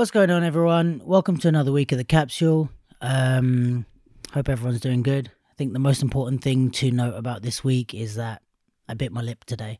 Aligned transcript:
What's 0.00 0.10
going 0.10 0.30
on, 0.30 0.42
everyone? 0.44 1.02
Welcome 1.04 1.36
to 1.40 1.48
another 1.48 1.72
week 1.72 1.92
of 1.92 1.98
the 1.98 2.04
capsule. 2.04 2.70
Um, 3.02 3.84
hope 4.32 4.48
everyone's 4.48 4.80
doing 4.80 5.02
good. 5.02 5.30
I 5.50 5.54
think 5.58 5.74
the 5.74 5.78
most 5.78 6.00
important 6.00 6.42
thing 6.42 6.70
to 6.70 6.90
note 6.90 7.16
about 7.16 7.42
this 7.42 7.62
week 7.62 7.92
is 7.92 8.14
that 8.14 8.40
I 8.88 8.94
bit 8.94 9.12
my 9.12 9.20
lip 9.20 9.44
today. 9.44 9.78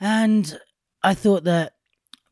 And 0.00 0.58
I 1.04 1.14
thought 1.14 1.44
that 1.44 1.74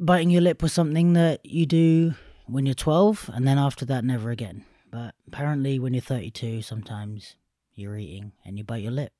biting 0.00 0.30
your 0.30 0.40
lip 0.40 0.64
was 0.64 0.72
something 0.72 1.12
that 1.12 1.46
you 1.46 1.64
do 1.64 2.14
when 2.46 2.66
you're 2.66 2.74
12, 2.74 3.30
and 3.32 3.46
then 3.46 3.56
after 3.56 3.84
that, 3.84 4.04
never 4.04 4.32
again. 4.32 4.64
But 4.90 5.14
apparently, 5.28 5.78
when 5.78 5.94
you're 5.94 6.00
32, 6.00 6.62
sometimes 6.62 7.36
you're 7.76 7.96
eating 7.96 8.32
and 8.44 8.58
you 8.58 8.64
bite 8.64 8.82
your 8.82 8.90
lip 8.90 9.12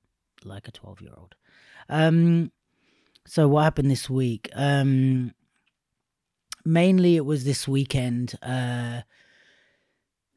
like 0.42 0.66
a 0.66 0.72
12 0.72 1.02
year 1.02 1.12
old. 1.16 1.36
Um, 1.88 2.50
so, 3.28 3.46
what 3.46 3.62
happened 3.62 3.92
this 3.92 4.10
week? 4.10 4.50
Um, 4.56 5.34
mainly 6.64 7.16
it 7.16 7.24
was 7.24 7.44
this 7.44 7.68
weekend. 7.68 8.34
Uh, 8.42 9.02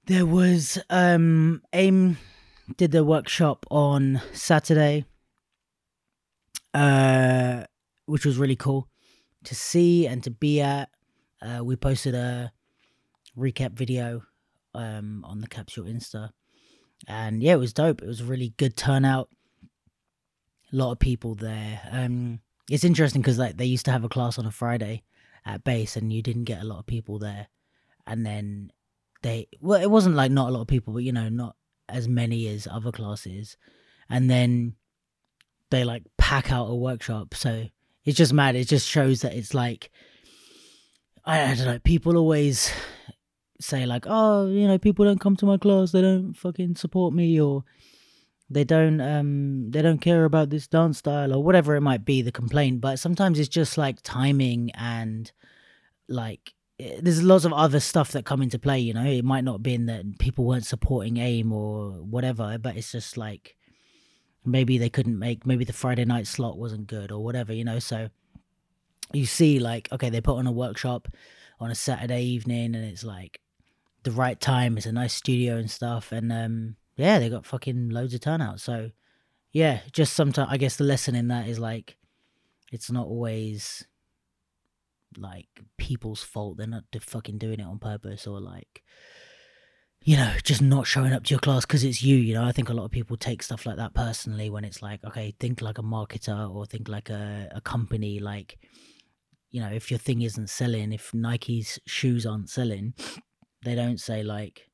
there 0.05 0.25
was 0.25 0.77
um, 0.89 1.61
AIM 1.73 2.17
did 2.75 2.91
the 2.91 3.03
workshop 3.03 3.65
on 3.69 4.21
Saturday, 4.33 5.05
uh, 6.73 7.63
which 8.05 8.25
was 8.25 8.37
really 8.37 8.55
cool 8.55 8.87
to 9.43 9.55
see 9.55 10.07
and 10.07 10.23
to 10.23 10.31
be 10.31 10.61
at. 10.61 10.89
Uh, 11.41 11.63
we 11.63 11.75
posted 11.75 12.15
a 12.15 12.51
recap 13.37 13.73
video 13.73 14.23
um, 14.73 15.23
on 15.25 15.41
the 15.41 15.47
Capsule 15.47 15.85
Insta, 15.85 16.31
and 17.07 17.41
yeah, 17.43 17.53
it 17.53 17.59
was 17.59 17.73
dope. 17.73 18.01
It 18.01 18.07
was 18.07 18.21
a 18.21 18.25
really 18.25 18.53
good 18.57 18.75
turnout. 18.75 19.29
A 20.73 20.75
lot 20.75 20.91
of 20.91 20.99
people 20.99 21.35
there. 21.35 21.81
Um, 21.91 22.39
it's 22.69 22.83
interesting 22.83 23.21
because 23.21 23.37
like 23.37 23.55
they 23.55 23.65
used 23.65 23.85
to 23.85 23.91
have 23.91 24.03
a 24.03 24.09
class 24.09 24.37
on 24.37 24.45
a 24.45 24.51
Friday 24.51 25.03
at 25.45 25.63
base 25.63 25.95
and 25.95 26.11
you 26.11 26.21
didn't 26.21 26.45
get 26.45 26.61
a 26.61 26.65
lot 26.65 26.79
of 26.79 26.85
people 26.85 27.19
there. 27.19 27.47
And 28.05 28.25
then 28.25 28.71
they 29.23 29.47
well 29.59 29.81
it 29.81 29.89
wasn't 29.89 30.15
like 30.15 30.31
not 30.31 30.49
a 30.49 30.51
lot 30.51 30.61
of 30.61 30.67
people 30.67 30.93
but 30.93 31.03
you 31.03 31.11
know 31.11 31.27
not 31.27 31.55
as 31.89 32.07
many 32.07 32.47
as 32.47 32.67
other 32.67 32.91
classes. 32.91 33.57
And 34.09 34.29
then 34.29 34.75
they 35.69 35.83
like 35.83 36.03
pack 36.17 36.51
out 36.51 36.69
a 36.69 36.75
workshop. 36.75 37.33
So 37.33 37.65
it's 38.05 38.17
just 38.17 38.33
mad. 38.33 38.55
It 38.55 38.65
just 38.67 38.87
shows 38.87 39.21
that 39.21 39.33
it's 39.33 39.53
like 39.53 39.91
I, 41.25 41.53
don't 41.55 41.65
know 41.65 41.79
people 41.79 42.15
always 42.15 42.71
say 43.59 43.85
like 43.85 44.05
oh 44.07 44.47
you 44.47 44.67
know 44.67 44.77
people 44.77 45.03
don't 45.03 45.19
come 45.19 45.35
to 45.37 45.45
my 45.45 45.57
class. 45.57 45.91
They 45.91 46.01
don't 46.01 46.33
fucking 46.33 46.75
support 46.75 47.13
me 47.13 47.39
or 47.39 47.63
they 48.49 48.63
don't 48.63 49.01
um 49.01 49.69
they 49.71 49.81
don't 49.81 49.99
care 49.99 50.25
about 50.25 50.49
this 50.49 50.67
dance 50.67 50.99
style 50.99 51.33
or 51.33 51.43
whatever 51.43 51.75
it 51.75 51.81
might 51.81 52.05
be 52.05 52.21
the 52.21 52.31
complaint 52.31 52.79
but 52.79 52.99
sometimes 52.99 53.39
it's 53.39 53.49
just 53.49 53.77
like 53.77 54.01
timing 54.03 54.71
and 54.71 55.31
like 56.07 56.53
eh, 56.79 56.99
there's 57.01 57.23
lots 57.23 57.45
of 57.45 57.53
other 57.53 57.79
stuff 57.79 58.11
that 58.11 58.25
come 58.25 58.41
into 58.41 58.57
play 58.59 58.79
you 58.79 58.93
know? 58.93 59.05
It 59.05 59.25
might 59.25 59.43
not 59.43 59.53
have 59.53 59.63
been 59.63 59.85
that 59.87 60.19
people 60.19 60.45
weren't 60.45 60.65
supporting 60.65 61.17
aim 61.17 61.51
or 61.51 61.91
whatever 61.91 62.57
but 62.57 62.77
it's 62.77 62.91
just 62.91 63.17
like 63.17 63.55
maybe 64.45 64.77
they 64.77 64.89
couldn't 64.89 65.19
make 65.19 65.45
maybe 65.45 65.65
the 65.65 65.73
friday 65.73 66.05
night 66.05 66.27
slot 66.27 66.57
wasn't 66.57 66.87
good 66.87 67.11
or 67.11 67.23
whatever 67.23 67.53
you 67.53 67.65
know? 67.65 67.79
So 67.79 68.09
you 69.13 69.25
see 69.25 69.59
like 69.59 69.91
okay 69.91 70.09
they 70.09 70.21
put 70.21 70.37
on 70.37 70.47
a 70.47 70.51
workshop 70.51 71.07
on 71.59 71.71
a 71.71 71.75
saturday 71.75 72.23
evening 72.23 72.75
and 72.75 72.85
it's 72.85 73.03
like 73.03 73.39
the 74.03 74.11
right 74.11 74.39
time 74.39 74.77
it's 74.77 74.85
a 74.85 74.91
nice 74.91 75.13
studio 75.13 75.57
and 75.57 75.71
stuff 75.71 76.11
and 76.11 76.31
um 76.31 76.75
yeah 76.97 77.19
they 77.19 77.29
got 77.29 77.45
fucking 77.45 77.89
loads 77.89 78.13
of 78.13 78.19
turnout 78.19 78.59
so 78.59 78.91
yeah 79.51 79.79
just 79.91 80.13
sometimes 80.13 80.49
i 80.51 80.57
guess 80.57 80.75
the 80.75 80.83
lesson 80.83 81.15
in 81.15 81.29
that 81.29 81.47
is 81.47 81.59
like 81.59 81.97
it's 82.71 82.91
not 82.91 83.07
always 83.07 83.85
like 85.17 85.47
people's 85.77 86.23
fault. 86.23 86.57
They're 86.57 86.67
not 86.67 86.83
fucking 86.99 87.37
doing 87.37 87.59
it 87.59 87.65
on 87.65 87.79
purpose 87.79 88.27
or 88.27 88.39
like, 88.39 88.83
you 90.01 90.15
know, 90.15 90.33
just 90.43 90.61
not 90.61 90.87
showing 90.87 91.13
up 91.13 91.23
to 91.25 91.31
your 91.31 91.39
class 91.39 91.65
because 91.65 91.83
it's 91.83 92.03
you. 92.03 92.15
You 92.15 92.33
know, 92.33 92.43
I 92.43 92.51
think 92.51 92.69
a 92.69 92.73
lot 92.73 92.85
of 92.85 92.91
people 92.91 93.17
take 93.17 93.43
stuff 93.43 93.65
like 93.65 93.77
that 93.77 93.93
personally 93.93 94.49
when 94.49 94.63
it's 94.63 94.81
like, 94.81 95.03
okay, 95.03 95.33
think 95.39 95.61
like 95.61 95.77
a 95.77 95.83
marketer 95.83 96.53
or 96.53 96.65
think 96.65 96.87
like 96.87 97.09
a, 97.09 97.49
a 97.53 97.61
company. 97.61 98.19
Like, 98.19 98.57
you 99.49 99.61
know, 99.61 99.69
if 99.69 99.89
your 99.89 99.99
thing 99.99 100.21
isn't 100.21 100.49
selling, 100.49 100.93
if 100.93 101.13
Nike's 101.13 101.79
shoes 101.85 102.25
aren't 102.25 102.49
selling, 102.49 102.93
they 103.63 103.75
don't 103.75 103.99
say 103.99 104.23
like, 104.23 104.69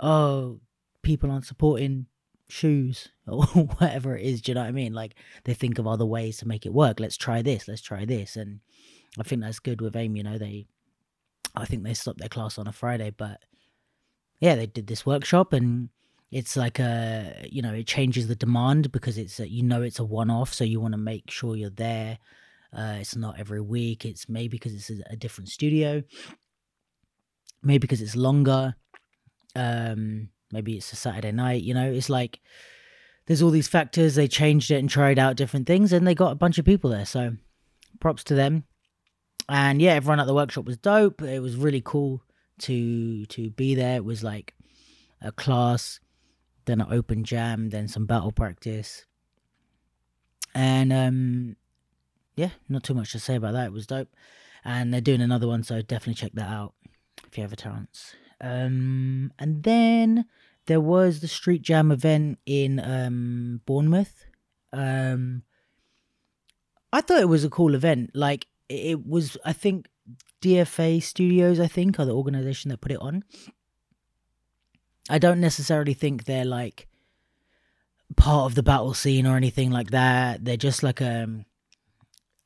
oh, 0.00 0.60
people 1.08 1.30
aren't 1.30 1.46
supporting 1.46 2.04
shoes 2.50 3.08
or 3.26 3.46
whatever 3.46 4.14
it 4.14 4.26
is. 4.26 4.42
Do 4.42 4.50
you 4.50 4.54
know 4.54 4.60
what 4.60 4.68
I 4.68 4.72
mean? 4.72 4.92
Like 4.92 5.14
they 5.44 5.54
think 5.54 5.78
of 5.78 5.86
other 5.86 6.04
ways 6.04 6.36
to 6.38 6.48
make 6.48 6.66
it 6.66 6.74
work. 6.74 7.00
Let's 7.00 7.16
try 7.16 7.40
this. 7.40 7.66
Let's 7.66 7.80
try 7.80 8.04
this. 8.04 8.36
And 8.36 8.60
I 9.18 9.22
think 9.22 9.40
that's 9.40 9.58
good 9.58 9.80
with 9.80 9.96
AIM. 9.96 10.16
You 10.16 10.22
know, 10.22 10.36
they, 10.36 10.66
I 11.54 11.64
think 11.64 11.82
they 11.82 11.94
stopped 11.94 12.18
their 12.20 12.28
class 12.28 12.58
on 12.58 12.68
a 12.68 12.72
Friday, 12.72 13.10
but 13.16 13.40
yeah, 14.38 14.54
they 14.54 14.66
did 14.66 14.86
this 14.86 15.06
workshop 15.06 15.54
and 15.54 15.88
it's 16.30 16.58
like 16.58 16.78
a, 16.78 17.48
you 17.50 17.62
know, 17.62 17.72
it 17.72 17.86
changes 17.86 18.28
the 18.28 18.36
demand 18.36 18.92
because 18.92 19.16
it's, 19.16 19.40
a, 19.40 19.48
you 19.48 19.62
know, 19.62 19.80
it's 19.80 19.98
a 19.98 20.04
one 20.04 20.30
off. 20.30 20.52
So 20.52 20.62
you 20.62 20.78
want 20.78 20.92
to 20.92 20.98
make 20.98 21.30
sure 21.30 21.56
you're 21.56 21.70
there. 21.70 22.18
Uh, 22.70 22.96
it's 23.00 23.16
not 23.16 23.40
every 23.40 23.62
week. 23.62 24.04
It's 24.04 24.28
maybe 24.28 24.58
because 24.58 24.74
it's 24.74 24.90
a, 24.90 25.14
a 25.14 25.16
different 25.16 25.48
studio, 25.48 26.02
maybe 27.62 27.78
because 27.78 28.02
it's 28.02 28.14
longer. 28.14 28.76
Um, 29.56 30.28
maybe 30.52 30.76
it's 30.76 30.92
a 30.92 30.96
Saturday 30.96 31.32
night. 31.32 31.62
You 31.62 31.74
know, 31.74 31.90
it's 31.90 32.10
like 32.10 32.40
there's 33.26 33.42
all 33.42 33.50
these 33.50 33.68
factors. 33.68 34.14
They 34.14 34.28
changed 34.28 34.70
it 34.70 34.78
and 34.78 34.88
tried 34.88 35.18
out 35.18 35.36
different 35.36 35.66
things, 35.66 35.92
and 35.92 36.06
they 36.06 36.14
got 36.14 36.32
a 36.32 36.36
bunch 36.36 36.58
of 36.58 36.64
people 36.64 36.90
there. 36.90 37.06
So 37.06 37.32
props 38.00 38.24
to 38.24 38.34
them 38.34 38.64
and 39.48 39.80
yeah, 39.80 39.92
everyone 39.92 40.20
at 40.20 40.26
the 40.26 40.34
workshop 40.34 40.66
was 40.66 40.76
dope. 40.76 41.22
It 41.22 41.40
was 41.40 41.56
really 41.56 41.82
cool 41.84 42.22
to 42.60 43.24
to 43.26 43.50
be 43.50 43.74
there. 43.74 43.96
It 43.96 44.04
was 44.04 44.22
like 44.22 44.54
a 45.22 45.32
class, 45.32 46.00
then 46.66 46.80
an 46.80 46.92
open 46.92 47.24
jam, 47.24 47.70
then 47.70 47.88
some 47.88 48.06
battle 48.06 48.32
practice, 48.32 49.06
and 50.54 50.92
um, 50.92 51.56
yeah, 52.36 52.50
not 52.68 52.82
too 52.82 52.94
much 52.94 53.12
to 53.12 53.18
say 53.18 53.36
about 53.36 53.52
that. 53.52 53.66
It 53.66 53.72
was 53.72 53.86
dope, 53.86 54.14
and 54.64 54.92
they're 54.92 55.00
doing 55.00 55.22
another 55.22 55.48
one, 55.48 55.62
so 55.62 55.80
definitely 55.80 56.14
check 56.14 56.32
that 56.34 56.50
out 56.50 56.74
if 57.26 57.38
you 57.38 57.42
have 57.42 57.52
a 57.52 57.56
chance. 57.56 58.14
Um, 58.40 59.32
and 59.38 59.62
then 59.62 60.26
there 60.66 60.80
was 60.80 61.20
the 61.20 61.28
street 61.28 61.62
jam 61.62 61.90
event 61.90 62.38
in 62.46 62.80
um 62.80 63.60
Bournemouth. 63.66 64.26
Um, 64.72 65.42
I 66.92 67.00
thought 67.00 67.20
it 67.20 67.28
was 67.28 67.44
a 67.44 67.50
cool 67.50 67.74
event. 67.74 68.10
Like 68.14 68.46
it 68.68 69.06
was 69.06 69.36
I 69.44 69.52
think 69.52 69.88
DFA 70.42 71.02
Studios 71.02 71.58
I 71.58 71.66
think 71.66 71.98
are 71.98 72.04
the 72.04 72.14
organization 72.14 72.70
that 72.70 72.80
put 72.80 72.92
it 72.92 73.00
on. 73.00 73.24
I 75.10 75.18
don't 75.18 75.40
necessarily 75.40 75.94
think 75.94 76.24
they're 76.24 76.44
like 76.44 76.86
part 78.16 78.46
of 78.46 78.54
the 78.54 78.62
battle 78.62 78.94
scene 78.94 79.26
or 79.26 79.36
anything 79.36 79.70
like 79.70 79.90
that. 79.90 80.44
They're 80.44 80.56
just 80.56 80.82
like 80.82 81.00
a, 81.00 81.24
um, 81.24 81.44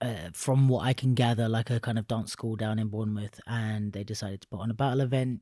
uh, 0.00 0.31
from 0.32 0.69
what 0.69 0.84
I 0.84 0.92
can 0.92 1.14
gather, 1.14 1.48
like 1.48 1.70
a 1.70 1.81
kind 1.81 1.98
of 1.98 2.08
dance 2.08 2.32
school 2.32 2.56
down 2.56 2.78
in 2.78 2.88
Bournemouth, 2.88 3.41
and 3.47 3.92
they 3.92 4.04
decided 4.04 4.41
to 4.42 4.48
put 4.48 4.60
on 4.60 4.70
a 4.70 4.75
battle 4.75 5.00
event. 5.00 5.41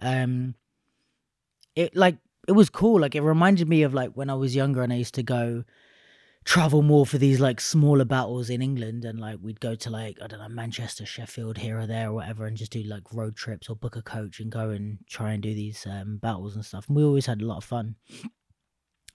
Um, 0.00 0.54
it 1.74 1.96
like 1.96 2.18
it 2.48 2.52
was 2.52 2.70
cool. 2.70 3.00
Like 3.00 3.14
it 3.14 3.22
reminded 3.22 3.68
me 3.68 3.82
of 3.82 3.94
like 3.94 4.12
when 4.12 4.30
I 4.30 4.34
was 4.34 4.54
younger 4.56 4.82
and 4.82 4.92
I 4.92 4.96
used 4.96 5.14
to 5.14 5.22
go 5.22 5.64
travel 6.44 6.80
more 6.80 7.04
for 7.04 7.18
these 7.18 7.40
like 7.40 7.60
smaller 7.60 8.04
battles 8.04 8.48
in 8.50 8.62
England 8.62 9.04
and 9.04 9.18
like 9.18 9.36
we'd 9.42 9.58
go 9.58 9.74
to 9.74 9.90
like 9.90 10.16
I 10.22 10.28
don't 10.28 10.38
know 10.38 10.48
Manchester, 10.48 11.04
Sheffield 11.04 11.58
here 11.58 11.80
or 11.80 11.86
there 11.86 12.10
or 12.10 12.14
whatever 12.14 12.46
and 12.46 12.56
just 12.56 12.70
do 12.70 12.82
like 12.84 13.02
road 13.12 13.36
trips 13.36 13.68
or 13.68 13.74
book 13.74 13.96
a 13.96 14.02
coach 14.02 14.38
and 14.38 14.50
go 14.50 14.70
and 14.70 14.98
try 15.08 15.32
and 15.32 15.42
do 15.42 15.52
these 15.52 15.84
um, 15.86 16.18
battles 16.18 16.54
and 16.54 16.64
stuff. 16.64 16.86
And 16.86 16.96
we 16.96 17.02
always 17.02 17.26
had 17.26 17.42
a 17.42 17.46
lot 17.46 17.58
of 17.58 17.64
fun. 17.64 17.96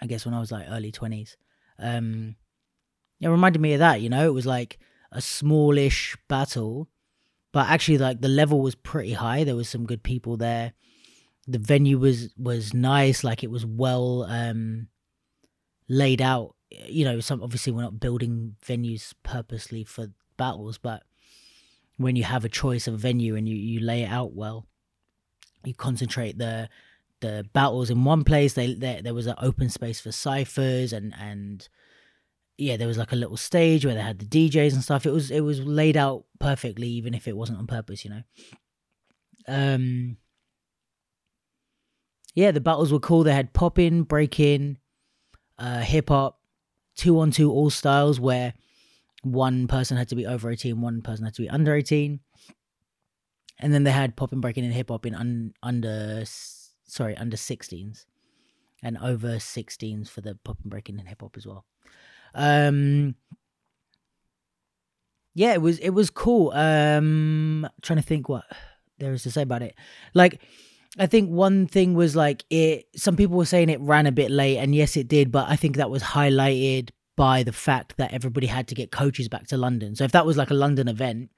I 0.02 0.08
guess 0.08 0.26
when 0.26 0.34
I 0.34 0.40
was 0.40 0.52
like 0.52 0.66
early 0.70 0.92
20s. 0.92 1.36
Um 1.80 2.36
it 3.22 3.28
reminded 3.30 3.62
me 3.62 3.74
of 3.74 3.80
that, 3.80 4.02
you 4.02 4.10
know, 4.10 4.26
it 4.26 4.34
was 4.34 4.46
like 4.46 4.80
a 5.12 5.22
smallish 5.22 6.18
battle 6.28 6.90
but 7.52 7.68
actually 7.70 7.98
like 7.98 8.22
the 8.22 8.28
level 8.28 8.62
was 8.62 8.76
pretty 8.76 9.14
high. 9.14 9.44
There 9.44 9.56
was 9.56 9.70
some 9.70 9.86
good 9.86 10.04
people 10.04 10.38
there. 10.38 10.74
The 11.48 11.60
venue 11.60 11.98
was 11.98 12.34
was 12.38 12.74
nice, 12.74 13.24
like 13.24 13.44
it 13.44 13.52
was 13.52 13.66
well 13.66 14.24
um 14.24 14.88
laid 15.88 16.22
out 16.22 16.56
you 16.72 17.06
know, 17.06 17.20
some 17.20 17.44
obviously 17.44 17.74
we're 17.74 17.82
not 17.82 18.00
building 18.00 18.56
venues 18.66 19.14
purposely 19.24 19.84
for 19.84 20.08
battles, 20.38 20.78
but 20.78 21.04
when 21.98 22.16
you 22.16 22.24
have 22.24 22.46
a 22.46 22.50
choice 22.50 22.88
of 22.88 23.00
venue 23.00 23.36
and 23.36 23.48
you, 23.48 23.56
you 23.56 23.80
lay 23.80 24.04
it 24.04 24.10
out 24.10 24.34
well, 24.34 24.66
you 25.64 25.74
concentrate 25.74 26.38
the 26.38 26.70
the 27.20 27.46
battles 27.54 27.90
in 27.90 28.04
one 28.04 28.24
place. 28.24 28.54
They 28.54 28.74
there 28.74 29.02
there 29.02 29.14
was 29.14 29.28
an 29.28 29.36
open 29.40 29.70
space 29.70 30.00
for 30.00 30.12
ciphers 30.12 30.94
and 30.94 31.14
and 31.20 31.68
yeah, 32.62 32.78
there 32.78 32.88
was 32.88 32.98
like 32.98 33.12
a 33.12 33.16
little 33.16 33.38
stage 33.38 33.86
where 33.86 33.96
they 33.96 34.02
had 34.02 34.20
the 34.20 34.26
DJs 34.50 34.74
and 34.74 34.84
stuff. 34.84 35.06
It 35.06 35.12
was 35.12 35.32
it 35.32 35.42
was 35.42 35.60
laid 35.62 35.98
out 35.98 36.26
perfectly, 36.40 36.88
even 36.88 37.14
if 37.16 37.28
it 37.28 37.36
wasn't 37.36 37.58
on 37.58 37.66
purpose, 37.66 38.06
you 38.06 38.12
know. 38.12 38.24
Um. 39.48 40.18
Yeah, 42.36 42.52
the 42.52 42.62
battles 42.62 42.94
were 42.94 43.00
cool. 43.00 43.24
They 43.24 43.34
had 43.34 43.52
pop 43.52 43.78
in, 43.78 44.04
break 44.04 44.40
in, 44.40 44.78
uh, 45.58 45.82
hip 45.82 46.10
hop, 46.10 46.40
two 46.96 47.20
on 47.20 47.32
two 47.32 47.52
all 47.52 47.70
styles 47.70 48.20
where 48.20 48.54
one 49.24 49.68
person 49.68 49.98
had 49.98 50.08
to 50.10 50.16
be 50.16 50.26
over 50.26 50.50
18, 50.50 50.80
one 50.80 51.02
person 51.02 51.26
had 51.26 51.34
to 51.36 51.42
be 51.42 51.50
under 51.50 51.76
18. 51.76 52.20
and 53.60 53.74
then 53.74 53.84
they 53.84 53.92
had 53.92 54.16
pop 54.16 54.30
popping, 54.30 54.40
breaking, 54.40 54.64
and 54.64 54.74
hip 54.74 54.90
hop 54.90 55.06
in 55.06 55.14
un, 55.14 55.54
under 55.62 56.24
sorry 56.26 57.18
under 57.18 57.38
16s, 57.38 58.06
and 58.82 58.98
over 59.00 59.36
16s 59.36 60.08
for 60.08 60.22
the 60.22 60.36
pop 60.36 60.58
popping, 60.58 60.70
breaking, 60.70 61.00
and 61.00 61.10
hip 61.10 61.22
hop 61.22 61.36
as 61.36 61.46
well. 61.46 61.66
Um, 62.34 63.16
yeah, 65.34 65.54
it 65.54 65.62
was 65.62 65.80
it 65.80 65.92
was 65.92 66.10
cool. 66.10 66.52
Um, 66.52 67.68
trying 67.82 67.98
to 67.98 68.06
think 68.06 68.30
what 68.30 68.46
there 69.00 69.14
is 69.14 69.24
to 69.24 69.32
say 69.32 69.42
about 69.42 69.62
it. 69.62 69.76
Like, 70.14 70.42
I 71.00 71.08
think 71.08 71.30
one 71.30 71.68
thing 71.68 71.94
was 71.94 72.16
like 72.16 72.44
it. 72.50 72.88
Some 72.96 73.16
people 73.16 73.38
were 73.38 73.46
saying 73.46 73.70
it 73.70 73.80
ran 73.82 74.08
a 74.08 74.12
bit 74.12 74.32
late, 74.32 74.58
and 74.58 74.76
yes, 74.76 74.98
it 74.98 75.08
did. 75.08 75.32
But 75.32 75.50
I 75.50 75.56
think 75.56 75.78
that 75.78 75.90
was 75.90 76.04
highlighted 76.04 76.90
by 77.16 77.44
the 77.44 77.54
fact 77.54 77.98
that 77.98 78.14
everybody 78.14 78.48
had 78.48 78.68
to 78.70 78.76
get 78.76 78.92
coaches 78.92 79.30
back 79.30 79.48
to 79.48 79.58
London. 79.58 79.96
So 79.96 80.04
if 80.04 80.12
that 80.14 80.26
was 80.26 80.38
like 80.38 80.50
a 80.50 80.56
London 80.56 80.88
event, 80.88 81.30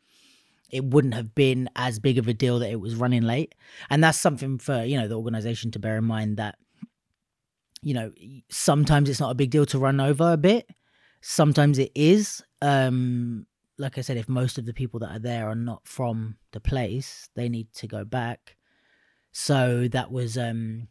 it 0.70 0.84
wouldn't 0.84 1.14
have 1.14 1.36
been 1.36 1.70
as 1.76 2.00
big 2.00 2.18
of 2.18 2.28
a 2.28 2.34
deal 2.34 2.60
that 2.60 2.72
it 2.72 2.80
was 2.80 2.96
running 2.96 3.22
late. 3.22 3.54
And 3.90 4.04
that's 4.04 4.20
something 4.20 4.58
for, 4.58 4.84
you 4.84 5.00
know, 5.00 5.08
the 5.08 5.18
organization 5.18 5.72
to 5.72 5.80
bear 5.80 5.98
in 5.98 6.06
mind 6.06 6.38
that, 6.38 6.58
you 7.82 7.94
know, 7.94 8.12
sometimes 8.50 9.10
it's 9.10 9.20
not 9.20 9.32
a 9.32 9.36
big 9.36 9.52
deal 9.52 9.66
to 9.68 9.78
run 9.78 10.00
over 10.00 10.32
a 10.34 10.38
bit. 10.38 10.70
Sometimes 11.26 11.80
it 11.80 11.94
is. 11.96 12.44
Um, 12.62 13.46
like 13.78 13.98
I 13.98 14.02
said, 14.02 14.18
if 14.18 14.28
most 14.28 14.58
of 14.58 14.66
the 14.66 14.74
people 14.74 15.00
that 15.00 15.12
are 15.12 15.20
there 15.20 15.48
are 15.48 15.56
not 15.56 15.88
from 15.88 16.36
the 16.52 16.60
place, 16.60 17.30
they 17.34 17.48
need 17.48 17.72
to 17.76 17.88
go 17.88 18.04
back. 18.04 18.58
So 19.32 19.88
that 19.88 20.12
was 20.12 20.38
um 20.38 20.90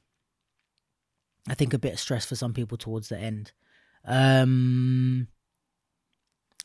I 1.47 1.55
think 1.55 1.75
a 1.75 1.79
bit 1.79 1.93
of 1.93 2.01
stress 2.01 2.25
for 2.25 2.35
some 2.35 2.55
people 2.55 2.79
towards 2.79 3.11
the 3.11 3.19
end. 3.19 3.53
Um, 4.07 5.29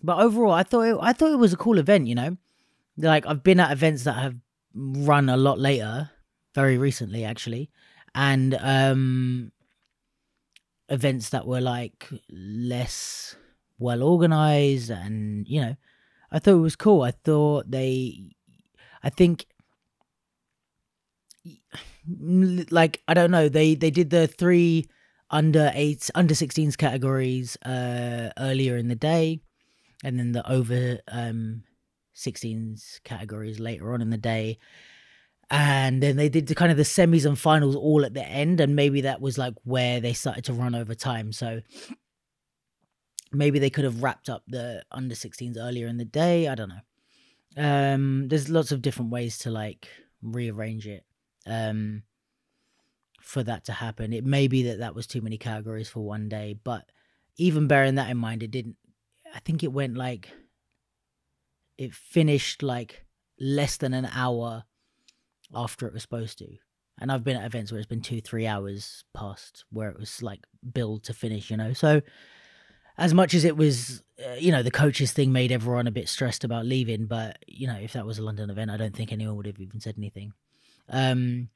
but 0.02 0.18
overall, 0.18 0.54
I 0.54 0.64
thought 0.64 0.82
it, 0.84 0.98
I 1.02 1.12
thought 1.12 1.34
it 1.34 1.40
was 1.40 1.52
a 1.52 1.58
cool 1.58 1.78
event. 1.78 2.08
You 2.08 2.16
know, 2.16 2.38
like 2.98 3.28
I've 3.28 3.44
been 3.44 3.60
at 3.60 3.74
events 3.74 4.06
that 4.06 4.14
have 4.14 4.36
run 4.74 5.28
a 5.28 5.36
lot 5.36 5.60
later, 5.60 6.10
very 6.56 6.78
recently 6.78 7.26
actually, 7.26 7.70
and 8.16 8.58
um, 8.62 9.52
events 10.88 11.32
that 11.32 11.46
were 11.46 11.62
like 11.62 12.08
less 12.30 13.36
well 13.80 14.04
organized, 14.04 14.90
and 14.90 15.48
you 15.48 15.62
know, 15.62 15.76
I 16.32 16.40
thought 16.40 16.56
it 16.56 16.58
was 16.58 16.76
cool. 16.76 17.02
I 17.04 17.12
thought 17.12 17.70
they, 17.70 18.32
I 19.04 19.10
think 19.10 19.46
like 22.72 23.02
I 23.08 23.14
don't 23.14 23.32
know 23.32 23.50
they 23.50 23.76
they 23.76 23.92
did 23.92 24.10
the 24.10 24.28
three 24.28 24.86
under 25.30 25.72
eight 25.74 26.10
under 26.16 26.34
16s 26.34 26.78
categories 26.78 27.58
uh 27.64 28.30
earlier 28.38 28.78
in 28.78 28.88
the 28.88 28.96
day 28.96 29.42
and 30.04 30.18
then 30.18 30.32
the 30.32 30.50
over 30.50 31.00
um 31.12 31.64
16s 32.16 33.04
categories 33.04 33.60
later 33.60 33.94
on 33.94 34.02
in 34.02 34.10
the 34.10 34.18
day 34.18 34.58
and 35.50 36.02
then 36.02 36.16
they 36.16 36.30
did 36.30 36.48
the 36.48 36.56
kind 36.56 36.72
of 36.72 36.78
the 36.78 36.84
semis 36.84 37.26
and 37.26 37.38
finals 37.38 37.76
all 37.76 38.06
at 38.06 38.14
the 38.14 38.26
end 38.26 38.60
and 38.60 38.76
maybe 38.76 39.02
that 39.02 39.22
was 39.22 39.38
like 39.38 39.54
where 39.64 40.00
they 40.00 40.14
started 40.14 40.46
to 40.46 40.54
run 40.54 40.74
over 40.74 40.96
time 40.96 41.32
so 41.32 41.62
maybe 43.32 43.60
they 43.60 43.70
could 43.70 43.84
have 43.84 44.04
wrapped 44.04 44.30
up 44.30 44.44
the 44.48 44.84
under 44.92 45.16
16s 45.16 45.58
earlier 45.58 45.88
in 45.88 45.98
the 45.98 46.06
day 46.06 46.48
i 46.48 46.56
don't 46.56 46.70
know 46.70 47.62
um 47.64 48.28
there's 48.28 48.50
lots 48.50 48.72
of 48.72 48.82
different 48.82 49.12
ways 49.12 49.38
to 49.38 49.50
like 49.50 49.88
rearrange 50.22 50.88
it 50.88 51.04
um 51.46 52.04
for 53.28 53.44
that 53.44 53.66
to 53.66 53.74
happen. 53.74 54.14
It 54.14 54.26
may 54.26 54.48
be 54.48 54.64
that 54.64 54.80
that 54.80 54.96
was 54.96 55.06
too 55.06 55.22
many 55.22 55.38
categories 55.38 55.90
for 55.90 56.00
one 56.00 56.30
day, 56.30 56.58
but 56.64 56.90
even 57.38 57.68
bearing 57.68 57.96
that 57.96 58.10
in 58.10 58.18
mind, 58.18 58.42
it 58.42 58.52
didn't. 58.52 58.78
I 59.36 59.40
think 59.40 59.64
it 59.64 59.74
went 59.74 59.98
like 59.98 60.32
it 61.78 61.94
finished 61.94 62.64
like 62.64 63.06
less 63.40 63.78
than 63.78 63.94
an 63.94 64.08
hour 64.14 64.64
after 65.54 65.86
it 65.86 65.94
was 65.94 66.02
supposed 66.02 66.40
to. 66.40 66.48
And 67.00 67.12
I've 67.12 67.24
been 67.24 67.38
at 67.38 67.46
events 67.46 67.72
where 67.72 67.78
it's 67.78 67.88
been 67.88 68.02
two, 68.02 68.22
three 68.22 68.48
hours 68.48 69.04
past 69.14 69.66
where 69.72 69.90
it 69.90 70.00
was 70.00 70.24
like 70.24 70.48
billed 70.74 71.04
to 71.04 71.14
finish, 71.14 71.52
you 71.52 71.58
know. 71.58 71.74
So 71.74 72.02
as 72.98 73.14
much 73.14 73.34
as 73.34 73.44
it 73.44 73.56
was, 73.56 74.04
uh, 74.26 74.34
you 74.34 74.52
know, 74.52 74.64
the 74.64 74.72
coaches 74.72 75.12
thing 75.12 75.32
made 75.32 75.52
everyone 75.52 75.88
a 75.88 75.92
bit 75.92 76.10
stressed 76.10 76.44
about 76.44 76.66
leaving, 76.66 77.06
but 77.06 77.38
you 77.48 77.68
know, 77.68 77.78
if 77.78 77.94
that 77.94 78.06
was 78.06 78.18
a 78.18 78.24
London 78.24 78.50
event, 78.50 78.72
I 78.72 78.78
don't 78.78 78.96
think 78.96 79.12
anyone 79.12 79.36
would 79.36 79.46
have 79.46 79.60
even 79.60 79.80
said 79.80 79.96
anything. 79.98 80.34
Um, 80.90 81.50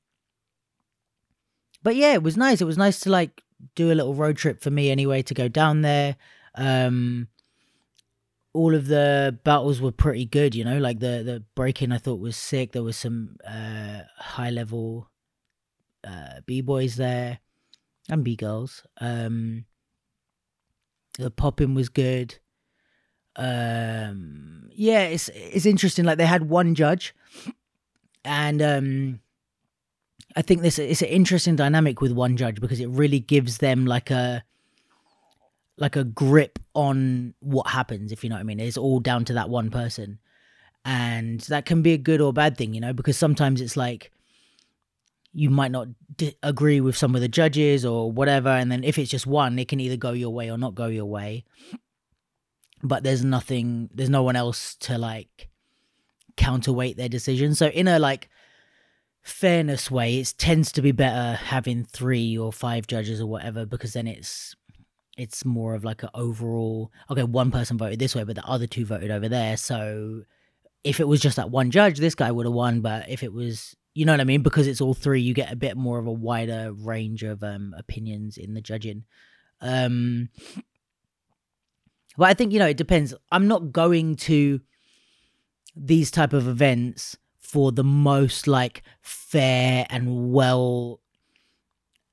but 1.83 1.95
yeah, 1.95 2.13
it 2.13 2.23
was 2.23 2.37
nice. 2.37 2.61
It 2.61 2.65
was 2.65 2.77
nice 2.77 2.99
to 3.01 3.09
like 3.09 3.41
do 3.75 3.91
a 3.91 3.95
little 3.95 4.13
road 4.13 4.37
trip 4.37 4.61
for 4.61 4.69
me 4.69 4.91
anyway 4.91 5.21
to 5.23 5.33
go 5.33 5.47
down 5.47 5.81
there. 5.81 6.15
Um, 6.55 7.27
all 8.53 8.75
of 8.75 8.87
the 8.87 9.37
battles 9.43 9.81
were 9.81 9.91
pretty 9.91 10.25
good, 10.25 10.53
you 10.53 10.63
know. 10.63 10.77
Like 10.77 10.99
the 10.99 11.23
the 11.23 11.43
breaking, 11.55 11.91
I 11.91 11.97
thought 11.97 12.19
was 12.19 12.35
sick. 12.35 12.71
There 12.73 12.83
was 12.83 12.97
some 12.97 13.37
uh, 13.47 14.01
high 14.17 14.49
level 14.49 15.09
uh, 16.03 16.41
b 16.45 16.61
boys 16.61 16.97
there 16.97 17.39
and 18.09 18.23
b 18.23 18.35
girls. 18.35 18.83
Um, 18.99 19.65
the 21.17 21.31
popping 21.31 21.73
was 21.73 21.89
good. 21.89 22.35
Um, 23.35 24.69
yeah, 24.73 25.03
it's 25.03 25.29
it's 25.29 25.65
interesting. 25.65 26.05
Like 26.05 26.17
they 26.17 26.25
had 26.25 26.49
one 26.49 26.75
judge, 26.75 27.15
and 28.25 28.61
um, 28.61 29.19
I 30.35 30.41
think 30.41 30.61
this 30.61 30.79
it's 30.79 31.01
an 31.01 31.07
interesting 31.07 31.55
dynamic 31.55 32.01
with 32.01 32.11
one 32.11 32.37
judge 32.37 32.59
because 32.59 32.79
it 32.79 32.89
really 32.89 33.19
gives 33.19 33.59
them 33.59 33.85
like 33.85 34.11
a 34.11 34.43
like 35.77 35.95
a 35.95 36.03
grip 36.03 36.59
on 36.75 37.33
what 37.39 37.67
happens 37.67 38.11
if 38.11 38.23
you 38.23 38.29
know 38.29 38.35
what 38.35 38.41
I 38.41 38.43
mean. 38.43 38.59
It's 38.59 38.77
all 38.77 38.99
down 38.99 39.25
to 39.25 39.33
that 39.33 39.49
one 39.49 39.69
person. 39.69 40.19
And 40.85 41.39
that 41.41 41.65
can 41.65 41.81
be 41.81 41.93
a 41.93 41.97
good 41.97 42.21
or 42.21 42.33
bad 42.33 42.57
thing, 42.57 42.73
you 42.73 42.81
know, 42.81 42.93
because 42.93 43.17
sometimes 43.17 43.61
it's 43.61 43.77
like 43.77 44.11
you 45.33 45.49
might 45.49 45.71
not 45.71 45.87
d- 46.17 46.35
agree 46.43 46.81
with 46.81 46.97
some 46.97 47.15
of 47.15 47.21
the 47.21 47.27
judges 47.27 47.85
or 47.85 48.11
whatever 48.11 48.49
and 48.49 48.71
then 48.71 48.83
if 48.83 48.97
it's 48.97 49.11
just 49.11 49.27
one 49.27 49.57
it 49.57 49.67
can 49.67 49.79
either 49.79 49.97
go 49.97 50.11
your 50.11 50.29
way 50.29 50.51
or 50.51 50.57
not 50.57 50.75
go 50.75 50.87
your 50.87 51.05
way 51.05 51.43
but 52.83 53.03
there's 53.03 53.23
nothing 53.23 53.89
there's 53.93 54.09
no 54.09 54.23
one 54.23 54.35
else 54.35 54.75
to 54.75 54.97
like 54.97 55.49
counterweight 56.35 56.97
their 56.97 57.09
decision 57.09 57.55
so 57.55 57.67
in 57.67 57.87
a 57.87 57.99
like 57.99 58.29
fairness 59.21 59.91
way, 59.91 60.19
it 60.19 60.33
tends 60.37 60.71
to 60.73 60.81
be 60.81 60.91
better 60.91 61.35
having 61.35 61.85
three 61.85 62.37
or 62.37 62.51
five 62.51 62.87
judges 62.87 63.21
or 63.21 63.27
whatever 63.27 63.65
because 63.65 63.93
then 63.93 64.07
it's 64.07 64.55
it's 65.17 65.45
more 65.45 65.75
of 65.75 65.83
like 65.83 66.03
an 66.03 66.09
overall. 66.13 66.91
Okay, 67.09 67.23
one 67.23 67.51
person 67.51 67.77
voted 67.77 67.99
this 67.99 68.15
way, 68.15 68.23
but 68.23 68.35
the 68.35 68.45
other 68.45 68.65
two 68.65 68.85
voted 68.85 69.11
over 69.11 69.29
there. 69.29 69.57
So 69.57 70.23
if 70.83 70.99
it 70.99 71.07
was 71.07 71.19
just 71.19 71.35
that 71.35 71.51
one 71.51 71.69
judge, 71.69 71.99
this 71.99 72.15
guy 72.15 72.31
would 72.31 72.45
have 72.45 72.53
won. 72.53 72.81
But 72.81 73.09
if 73.09 73.21
it 73.21 73.33
was, 73.33 73.75
you 73.93 74.05
know 74.05 74.13
what 74.13 74.21
I 74.21 74.25
mean, 74.25 74.41
because 74.41 74.67
it's 74.67 74.81
all 74.81 74.93
three, 74.93 75.21
you 75.21 75.33
get 75.33 75.51
a 75.51 75.55
bit 75.55 75.75
more 75.77 75.99
of 75.99 76.07
a 76.07 76.11
wider 76.11 76.71
range 76.73 77.23
of 77.23 77.43
um, 77.43 77.73
opinions 77.77 78.37
in 78.37 78.53
the 78.53 78.61
judging. 78.61 79.03
Um, 79.59 80.29
but 82.17 82.29
I 82.29 82.33
think 82.33 82.53
you 82.53 82.59
know 82.59 82.67
it 82.67 82.77
depends. 82.77 83.13
I'm 83.31 83.47
not 83.47 83.71
going 83.71 84.15
to 84.17 84.61
these 85.75 86.11
type 86.11 86.33
of 86.33 86.47
events 86.47 87.17
for 87.39 87.71
the 87.71 87.83
most 87.83 88.47
like 88.47 88.83
fair 89.01 89.85
and 89.89 90.31
well 90.31 90.99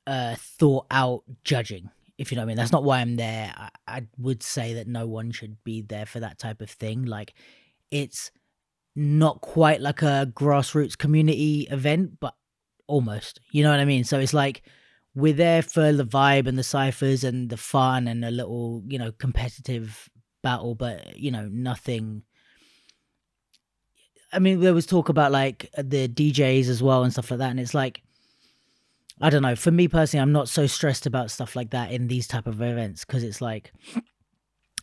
uh, 0.07 0.37
thought 0.39 0.87
out 0.91 1.23
judging 1.45 1.91
if 2.19 2.33
you 2.33 2.37
know 2.37 2.43
what 2.43 2.47
I 2.47 2.49
mean. 2.49 2.57
That's 2.57 2.73
not 2.73 2.85
why 2.85 2.99
I'm 2.99 3.17
there. 3.17 3.55
I, 3.57 3.69
I, 3.87 4.07
would 4.19 4.43
say 4.43 4.75
that 4.75 4.89
no 4.89 5.07
one 5.07 5.31
should 5.31 5.63
be 5.63 5.83
there 5.83 6.05
for 6.05 6.21
that 6.21 6.39
type 6.39 6.61
of 6.61 6.69
thing. 6.69 7.05
Like, 7.05 7.35
it's 7.93 8.33
not 8.99 9.41
quite 9.41 9.81
like 9.81 10.03
a 10.03 10.31
grassroots 10.35 10.99
community 10.99 11.69
event, 11.71 12.19
but 12.21 12.35
almost. 12.87 13.41
You 13.53 13.63
know 13.63 13.71
what 13.71 13.81
I 13.81 13.85
mean? 13.85 14.05
So 14.05 14.19
it's 14.19 14.35
like 14.35 14.63
we're 15.15 15.33
there 15.33 15.63
for 15.63 15.93
the 15.93 16.05
vibe 16.05 16.47
and 16.47 16.59
the 16.59 16.65
ciphers 16.65 17.23
and 17.23 17.49
the 17.49 17.57
fun 17.57 18.09
and 18.09 18.25
a 18.25 18.31
little, 18.31 18.83
you 18.87 18.99
know, 18.99 19.13
competitive 19.13 20.09
battle, 20.43 20.75
but 20.75 21.17
you 21.17 21.31
know, 21.31 21.49
nothing 21.51 22.23
I 24.33 24.41
mean, 24.41 24.61
there 24.61 24.75
was 24.75 24.87
talk 24.87 25.09
about 25.09 25.33
like 25.33 25.71
the 25.77 26.09
DJs 26.09 26.69
as 26.69 26.83
well 26.83 27.03
and 27.03 27.13
stuff 27.13 27.31
like 27.31 27.39
that, 27.39 27.51
and 27.51 27.61
it's 27.61 27.75
like, 27.75 28.03
I 29.21 29.31
don't 29.31 29.43
know. 29.43 29.57
For 29.57 29.71
me 29.71 29.89
personally, 29.89 30.23
I'm 30.23 30.33
not 30.33 30.49
so 30.49 30.67
stressed 30.67 31.07
about 31.07 31.31
stuff 31.31 31.57
like 31.57 31.71
that 31.71 31.93
in 31.93 32.09
these 32.09 32.27
type 32.27 32.47
of 32.47 32.61
events 32.61 33.05
because 33.05 33.23
it's 33.23 33.41
like, 33.41 33.73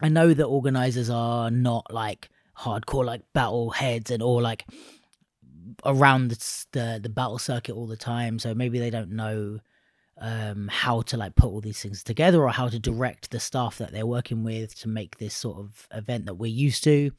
I 0.01 0.09
know 0.09 0.33
that 0.33 0.45
organizers 0.45 1.09
are 1.09 1.51
not 1.51 1.93
like 1.93 2.29
hardcore 2.57 3.05
like 3.05 3.21
battle 3.33 3.69
heads 3.69 4.11
and 4.11 4.23
all 4.23 4.41
like 4.41 4.65
around 5.85 6.29
the, 6.29 6.65
the 6.71 6.99
the 7.03 7.09
battle 7.09 7.39
circuit 7.39 7.75
all 7.75 7.87
the 7.87 7.97
time, 7.97 8.39
so 8.39 8.53
maybe 8.53 8.79
they 8.79 8.89
don't 8.89 9.11
know 9.11 9.59
um 10.21 10.69
how 10.69 11.01
to 11.01 11.17
like 11.17 11.35
put 11.35 11.49
all 11.49 11.59
these 11.59 11.81
things 11.81 12.01
together 12.01 12.41
or 12.41 12.49
how 12.49 12.69
to 12.69 12.79
direct 12.79 13.31
the 13.31 13.39
staff 13.39 13.77
that 13.79 13.91
they're 13.91 14.05
working 14.05 14.45
with 14.45 14.73
to 14.79 14.87
make 14.87 15.17
this 15.17 15.35
sort 15.35 15.57
of 15.57 15.87
event 15.93 16.25
that 16.25 16.35
we're 16.35 16.45
used 16.45 16.85
to 16.85 17.11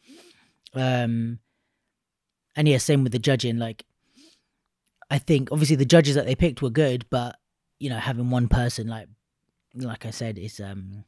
um 0.75 1.39
and 2.57 2.67
yeah, 2.67 2.79
same 2.79 3.03
with 3.03 3.13
the 3.13 3.19
judging. 3.19 3.59
Like, 3.59 3.85
I 5.11 5.19
think 5.19 5.53
obviously 5.53 5.77
the 5.77 5.85
judges 5.85 6.15
that 6.15 6.27
they 6.27 6.35
picked 6.35 6.63
were 6.63 6.71
good, 6.71 7.05
but 7.11 7.37
you 7.79 7.91
know, 7.91 7.99
having 7.99 8.31
one 8.31 8.49
person 8.49 8.89
like, 8.89 9.09
like 9.75 10.07
I 10.07 10.11
said, 10.11 10.39
is 10.39 10.59
um 10.59 11.05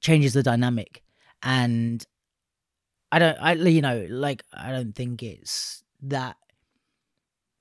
changes 0.00 0.32
the 0.32 0.42
dynamic, 0.42 1.02
and 1.42 2.04
I 3.12 3.18
don't, 3.18 3.38
I 3.40 3.52
you 3.52 3.82
know, 3.82 4.06
like 4.10 4.42
I 4.52 4.72
don't 4.72 4.94
think 4.94 5.22
it's 5.22 5.84
that 6.02 6.36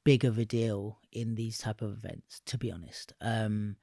big 0.04 0.26
of 0.26 0.40
a 0.40 0.46
deal 0.46 0.98
in 1.12 1.36
these 1.36 1.60
type 1.60 1.82
of 1.84 1.92
events 1.92 2.42
to 2.48 2.58
be 2.58 2.72
honest. 2.72 3.14
Um 3.22 3.76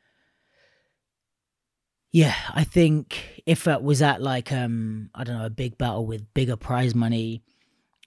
yeah 2.11 2.35
i 2.55 2.65
think 2.65 3.43
if 3.45 3.67
it 3.67 3.83
was 3.83 4.01
at 4.01 4.23
like 4.23 4.51
um 4.51 5.11
i 5.15 5.23
don't 5.23 5.37
know 5.37 5.45
a 5.45 5.51
big 5.51 5.77
battle 5.77 6.07
with 6.07 6.33
bigger 6.33 6.57
prize 6.57 6.95
money 6.95 7.43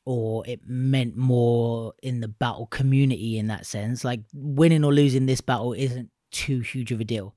or 0.05 0.43
it 0.47 0.59
meant 0.65 1.15
more 1.15 1.93
in 2.01 2.19
the 2.19 2.27
battle 2.27 2.65
community 2.65 3.37
in 3.37 3.45
that 3.45 3.63
sense 3.63 4.03
like 4.03 4.21
winning 4.33 4.83
or 4.83 4.91
losing 4.91 5.27
this 5.27 5.39
battle 5.39 5.73
isn't 5.73 6.09
too 6.31 6.61
huge 6.61 6.91
of 6.91 6.99
a 6.99 7.03
deal. 7.03 7.35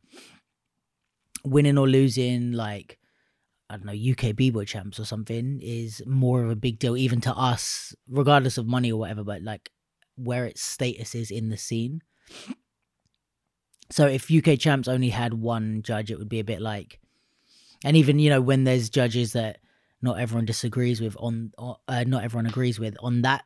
Winning 1.45 1.77
or 1.77 1.89
losing 1.89 2.53
like 2.53 2.99
I 3.71 3.77
don't 3.77 3.87
know, 3.87 4.13
UK 4.13 4.37
B-boy 4.37 4.65
champs 4.67 5.01
or 5.01 5.05
something 5.05 5.61
is 5.63 6.03
more 6.07 6.45
of 6.45 6.51
a 6.51 6.57
big 6.57 6.79
deal 6.79 6.97
even 6.97 7.21
to 7.23 7.33
us, 7.33 7.95
regardless 8.09 8.59
of 8.59 8.67
money 8.67 8.93
or 8.93 8.99
whatever, 8.99 9.25
but 9.25 9.43
like 9.43 9.71
where 10.17 10.45
its 10.45 10.63
status 10.63 11.15
is 11.15 11.31
in 11.31 11.49
the 11.49 11.57
scene. 11.57 12.03
So 13.91 14.07
if 14.07 14.31
UK 14.31 14.59
champs 14.59 14.89
only 14.89 15.11
had 15.11 15.35
one 15.35 15.83
judge, 15.83 16.11
it 16.11 16.19
would 16.19 16.29
be 16.29 16.41
a 16.41 16.45
bit 16.45 16.61
like, 16.61 17.01
and 17.85 17.97
even 17.97 18.19
you 18.19 18.31
know 18.31 18.41
when 18.41 18.65
there's 18.65 18.91
judges 18.91 19.33
that 19.33 19.59
not 20.03 20.19
everyone 20.19 20.45
disagrees 20.45 21.01
with 21.01 21.17
on, 21.19 21.53
uh, 21.59 22.05
not 22.07 22.25
everyone 22.25 22.47
agrees 22.47 22.79
with 22.79 22.97
on 23.01 23.23
that 23.23 23.45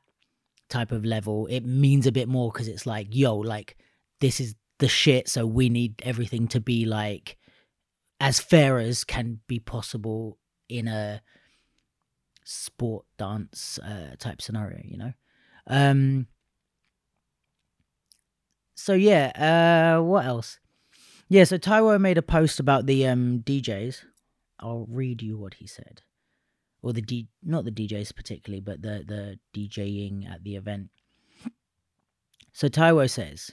type 0.69 0.93
of 0.93 1.05
level, 1.05 1.47
it 1.47 1.65
means 1.65 2.07
a 2.07 2.13
bit 2.13 2.29
more 2.29 2.51
because 2.53 2.69
it's 2.69 2.87
like, 2.87 3.07
yo, 3.11 3.37
like 3.37 3.77
this 4.21 4.41
is 4.41 4.55
the 4.79 4.89
shit, 4.89 5.29
so 5.29 5.47
we 5.47 5.69
need 5.69 5.95
everything 6.05 6.49
to 6.49 6.61
be 6.61 6.85
like 6.85 7.38
as 8.21 8.41
fair 8.41 8.79
as 8.79 9.05
can 9.05 9.41
be 9.47 9.59
possible 9.59 10.39
in 10.69 10.89
a 10.89 11.23
sport 12.45 13.05
dance 13.19 13.79
uh, 13.79 14.17
type 14.19 14.43
scenario, 14.43 14.81
you 14.85 14.97
know. 14.97 15.13
Um, 15.67 16.27
so 18.75 18.95
yeah, 18.95 19.97
uh, 19.99 20.03
what 20.03 20.25
else? 20.25 20.59
Yeah, 21.29 21.45
so 21.45 21.59
Taiwo 21.59 22.01
made 22.01 22.17
a 22.17 22.23
post 22.23 22.59
about 22.59 22.87
the 22.87 23.07
um 23.07 23.41
DJs. 23.41 24.03
I'll 24.61 24.87
read 24.89 25.23
you 25.23 25.37
what 25.37 25.55
he 25.55 25.67
said, 25.67 26.03
or 26.83 26.93
the 26.93 27.03
D, 27.03 27.29
not 27.45 27.65
the 27.65 27.71
DJs 27.71 28.15
particularly, 28.15 28.61
but 28.61 28.83
the 28.83 29.05
the 29.07 29.39
DJing 29.55 30.29
at 30.29 30.43
the 30.43 30.57
event. 30.57 30.89
So 32.53 32.69
Taiwo 32.69 33.09
says 33.09 33.51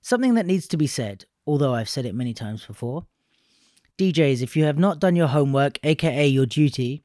something 0.00 0.34
that 0.34 0.46
needs 0.46 0.66
to 0.68 0.76
be 0.76 0.86
said, 0.86 1.26
although 1.46 1.74
I've 1.74 1.90
said 1.90 2.06
it 2.06 2.14
many 2.14 2.32
times 2.32 2.64
before. 2.64 3.06
DJs, 3.98 4.42
if 4.42 4.56
you 4.56 4.64
have 4.64 4.78
not 4.78 5.00
done 5.00 5.16
your 5.16 5.26
homework, 5.26 5.80
aka 5.82 6.26
your 6.26 6.46
duty, 6.46 7.02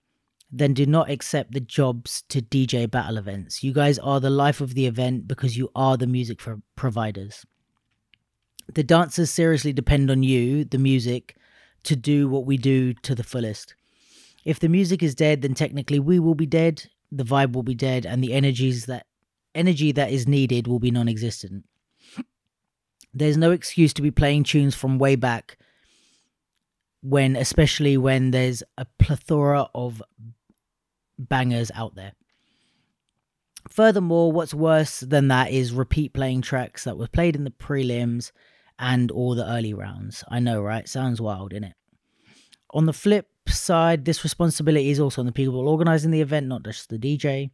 then 0.52 0.76
do 0.76 0.86
not 0.86 1.10
accept 1.10 1.52
the 1.52 1.60
jobs 1.60 2.24
to 2.30 2.40
DJ 2.40 2.90
battle 2.90 3.18
events. 3.18 3.64
You 3.64 3.74
guys 3.74 3.98
are 3.98 4.20
the 4.20 4.30
life 4.30 4.62
of 4.62 4.76
the 4.76 4.86
event 4.86 5.28
because 5.28 5.58
you 5.58 5.72
are 5.76 5.98
the 5.98 6.06
music 6.06 6.40
for 6.40 6.62
providers. 6.76 7.44
The 8.72 8.84
dancers 8.84 9.32
seriously 9.32 9.74
depend 9.74 10.12
on 10.12 10.22
you, 10.22 10.66
the 10.66 10.78
music, 10.78 11.36
to 11.86 11.96
do 11.96 12.30
what 12.30 12.46
we 12.46 12.58
do 12.58 12.94
to 12.94 13.16
the 13.16 13.24
fullest. 13.24 13.74
If 14.46 14.60
the 14.60 14.70
music 14.70 15.02
is 15.02 15.16
dead, 15.16 15.42
then 15.42 15.56
technically 15.56 16.00
we 16.00 16.20
will 16.20 16.36
be 16.36 16.46
dead, 16.46 16.86
the 17.12 17.24
vibe 17.26 17.54
will 17.54 17.64
be 17.64 17.76
dead, 17.76 18.06
and 18.06 18.24
the 18.24 18.34
energies 18.34 18.86
that 18.86 19.08
energy 19.56 19.92
that 19.94 20.12
is 20.12 20.28
needed 20.28 20.68
will 20.68 20.80
be 20.80 20.92
non-existent. 20.92 21.66
There's 23.16 23.38
no 23.38 23.50
excuse 23.50 23.94
to 23.94 24.04
be 24.04 24.12
playing 24.12 24.44
tunes 24.44 24.76
from 24.76 25.00
way 25.00 25.16
back 25.16 25.58
when 27.03 27.36
especially 27.36 27.98
when 27.98 28.31
there's 28.31 28.63
a 28.77 28.86
plethora 28.98 29.67
of 29.75 30.01
bangers 31.19 31.69
out 31.75 31.95
there. 31.95 32.13
Furthermore, 33.69 34.31
what's 34.31 34.53
worse 34.53 35.01
than 35.01 35.27
that 35.27 35.51
is 35.51 35.74
repeat 35.74 36.13
playing 36.13 36.41
tracks 36.41 36.86
that 36.86 36.98
were 36.98 37.07
played 37.07 37.36
in 37.36 37.43
the 37.43 37.51
prelims 37.51 38.31
and 38.79 39.12
all 39.12 39.36
the 39.36 39.48
early 39.48 39.74
rounds. 39.74 40.24
I 40.29 40.39
know, 40.39 40.62
right? 40.62 40.88
Sounds 40.88 41.22
wild, 41.22 41.51
innit? 41.51 41.74
On 42.72 42.86
the 42.86 42.93
flip 42.93 43.27
side, 43.48 44.05
this 44.05 44.24
responsibility 44.24 44.89
is 44.89 45.00
also 45.00 45.22
on 45.22 45.25
the 45.25 45.31
people 45.31 45.67
organizing 45.67 46.12
the 46.12 46.22
event, 46.22 46.48
not 46.48 46.63
just 46.63 46.89
the 46.89 46.98
DJ. 46.98 47.51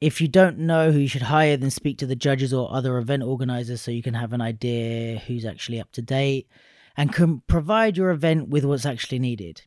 If 0.00 0.20
you 0.20 0.28
don't 0.28 0.58
know 0.58 0.92
who 0.92 1.00
you 1.00 1.08
should 1.08 1.22
hire, 1.22 1.56
then 1.56 1.70
speak 1.70 1.98
to 1.98 2.06
the 2.06 2.16
judges 2.16 2.54
or 2.54 2.72
other 2.72 2.96
event 2.96 3.22
organizers 3.22 3.82
so 3.82 3.90
you 3.90 4.02
can 4.02 4.14
have 4.14 4.32
an 4.32 4.40
idea 4.40 5.18
who's 5.18 5.44
actually 5.44 5.80
up 5.80 5.92
to 5.92 6.02
date 6.02 6.48
and 6.96 7.12
can 7.12 7.42
provide 7.46 7.96
your 7.96 8.10
event 8.10 8.48
with 8.48 8.64
what's 8.64 8.86
actually 8.86 9.18
needed. 9.18 9.62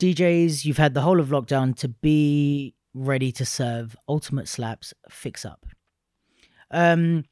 DJs, 0.00 0.64
you've 0.64 0.78
had 0.78 0.94
the 0.94 1.02
whole 1.02 1.20
of 1.20 1.28
lockdown 1.28 1.76
to 1.76 1.88
be 1.88 2.74
ready 2.94 3.32
to 3.32 3.44
serve 3.44 3.96
ultimate 4.08 4.48
slaps 4.48 4.94
fix 5.08 5.44
up. 5.44 5.66
Um 6.70 7.24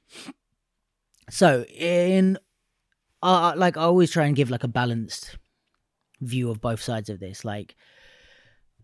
so 1.30 1.64
in 1.64 2.38
uh 3.22 3.54
like 3.56 3.76
I 3.76 3.82
always 3.82 4.10
try 4.10 4.26
and 4.26 4.36
give 4.36 4.50
like 4.50 4.64
a 4.64 4.68
balanced 4.68 5.38
view 6.20 6.50
of 6.50 6.60
both 6.60 6.82
sides 6.82 7.08
of 7.08 7.20
this. 7.20 7.44
Like 7.44 7.76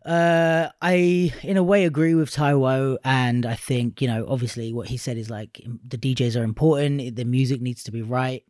uh 0.04 0.68
I 0.80 1.32
in 1.42 1.56
a 1.56 1.64
way 1.64 1.84
agree 1.84 2.14
with 2.14 2.30
Taiwo 2.30 2.98
and 3.04 3.44
I 3.44 3.54
think, 3.54 4.00
you 4.00 4.08
know, 4.08 4.24
obviously 4.28 4.72
what 4.72 4.88
he 4.88 4.96
said 4.96 5.16
is 5.16 5.30
like 5.30 5.60
the 5.86 5.98
DJs 5.98 6.40
are 6.40 6.44
important, 6.44 7.16
the 7.16 7.24
music 7.24 7.60
needs 7.60 7.82
to 7.84 7.92
be 7.92 8.02
right. 8.02 8.44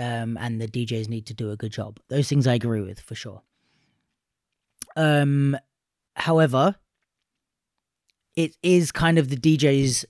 Um 0.00 0.36
and 0.40 0.60
the 0.60 0.68
DJs 0.68 1.08
need 1.08 1.26
to 1.26 1.34
do 1.34 1.50
a 1.50 1.56
good 1.56 1.72
job. 1.72 2.00
Those 2.08 2.28
things 2.28 2.46
I 2.46 2.54
agree 2.54 2.80
with 2.80 3.00
for 3.00 3.14
sure. 3.14 3.42
Um, 4.96 5.56
however, 6.16 6.76
it 8.36 8.56
is 8.62 8.92
kind 8.92 9.18
of 9.18 9.28
the 9.28 9.36
DJ's 9.36 10.04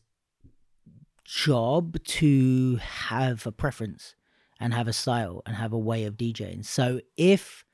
job 1.25 2.03
to 2.05 2.77
have 2.77 3.47
a 3.47 3.53
preference 3.53 4.15
and 4.59 4.75
have 4.75 4.89
a 4.89 4.93
style 4.93 5.43
and 5.47 5.57
have 5.57 5.73
a 5.73 5.79
way 5.79 6.05
of 6.05 6.17
DJing. 6.17 6.65
So 6.65 7.01
if 7.17 7.65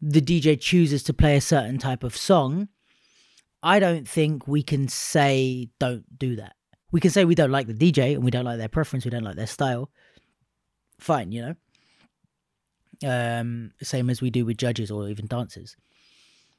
the 0.00 0.20
DJ 0.20 0.60
chooses 0.60 1.02
to 1.04 1.14
play 1.14 1.36
a 1.36 1.40
certain 1.40 1.78
type 1.78 2.02
of 2.02 2.16
song, 2.16 2.68
I 3.62 3.78
don't 3.78 4.08
think 4.08 4.46
we 4.46 4.62
can 4.62 4.88
say 4.88 5.68
don't 5.78 6.18
do 6.18 6.36
that. 6.36 6.56
We 6.92 7.00
can 7.00 7.10
say 7.10 7.24
we 7.24 7.34
don't 7.34 7.52
like 7.52 7.66
the 7.66 7.74
DJ 7.74 8.14
and 8.14 8.24
we 8.24 8.30
don't 8.30 8.44
like 8.44 8.58
their 8.58 8.68
preference, 8.68 9.04
we 9.04 9.10
don't 9.10 9.22
like 9.22 9.36
their 9.36 9.46
style. 9.46 9.90
Fine, 11.00 11.32
you 11.32 11.42
know? 11.42 11.54
Um, 13.02 13.72
same 13.82 14.10
as 14.10 14.20
we 14.20 14.30
do 14.30 14.44
with 14.44 14.58
judges 14.58 14.90
or 14.90 15.08
even 15.08 15.26
dancers. 15.26 15.76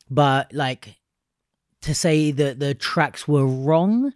But 0.10 0.52
like 0.54 0.98
to 1.82 1.94
say 1.96 2.32
that 2.32 2.60
the 2.60 2.74
tracks 2.74 3.28
were 3.28 3.46
wrong 3.46 4.14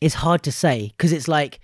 is 0.00 0.14
hard 0.14 0.42
to 0.44 0.52
say 0.52 0.92
because 0.96 1.12
it's 1.12 1.28
like 1.28 1.60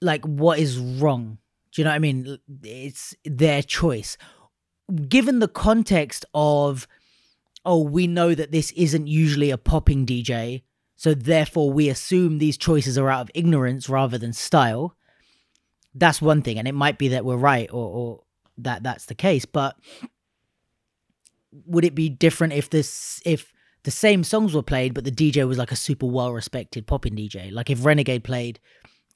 like 0.00 0.24
what 0.24 0.58
is 0.58 0.78
wrong? 0.78 1.38
Do 1.72 1.80
you 1.80 1.84
know 1.84 1.90
what 1.90 1.96
i 1.96 2.00
mean? 2.00 2.38
It's 2.62 3.14
their 3.24 3.62
choice. 3.62 4.16
Given 5.08 5.38
the 5.38 5.48
context 5.48 6.24
of 6.34 6.88
oh 7.64 7.82
we 7.82 8.06
know 8.06 8.34
that 8.34 8.52
this 8.52 8.72
isn't 8.72 9.06
usually 9.06 9.50
a 9.50 9.58
popping 9.58 10.04
dj 10.04 10.62
so 11.02 11.14
therefore 11.14 11.72
we 11.72 11.88
assume 11.88 12.38
these 12.38 12.56
choices 12.56 12.96
are 12.96 13.10
out 13.10 13.22
of 13.22 13.30
ignorance 13.34 13.88
rather 13.88 14.18
than 14.18 14.32
style. 14.32 14.96
That's 15.96 16.22
one 16.22 16.42
thing 16.42 16.60
and 16.60 16.68
it 16.68 16.76
might 16.76 16.96
be 16.96 17.08
that 17.08 17.24
we're 17.24 17.36
right 17.36 17.68
or, 17.72 17.88
or 17.88 18.22
that 18.58 18.84
that's 18.84 19.06
the 19.06 19.14
case 19.16 19.44
but 19.44 19.74
would 21.66 21.84
it 21.84 21.96
be 21.96 22.08
different 22.08 22.52
if 22.52 22.70
this 22.70 23.20
if 23.24 23.52
the 23.82 23.90
same 23.90 24.22
songs 24.22 24.54
were 24.54 24.62
played 24.62 24.94
but 24.94 25.04
the 25.04 25.10
dj 25.10 25.46
was 25.48 25.58
like 25.58 25.72
a 25.72 25.76
super 25.76 26.06
well 26.06 26.32
respected 26.32 26.86
popping 26.86 27.16
dj 27.16 27.50
like 27.50 27.68
if 27.68 27.84
renegade 27.84 28.22
played 28.22 28.60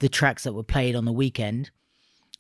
the 0.00 0.08
tracks 0.08 0.42
that 0.42 0.54
were 0.54 0.64
played 0.64 0.96
on 0.96 1.04
the 1.04 1.12
weekend 1.12 1.70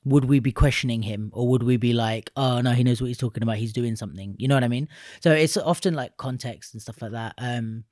would 0.04 0.24
we 0.26 0.38
be 0.38 0.52
questioning 0.52 1.02
him? 1.02 1.30
Or 1.34 1.48
would 1.48 1.64
we 1.64 1.76
be 1.76 1.92
like 1.92 2.30
oh 2.36 2.60
no 2.60 2.72
he 2.72 2.84
knows 2.84 3.00
what 3.00 3.08
he's 3.08 3.18
talking 3.18 3.42
about. 3.42 3.56
He's 3.56 3.72
doing 3.72 3.96
something. 3.96 4.36
You 4.38 4.48
know 4.48 4.54
what 4.54 4.64
i 4.64 4.68
mean? 4.68 4.88
So 5.20 5.32
it's 5.32 5.56
often 5.56 5.94
like 5.94 6.16
context 6.16 6.72
and 6.72 6.80
stuff 6.80 7.02
like 7.02 7.12
that. 7.12 7.34
Um 7.38 7.84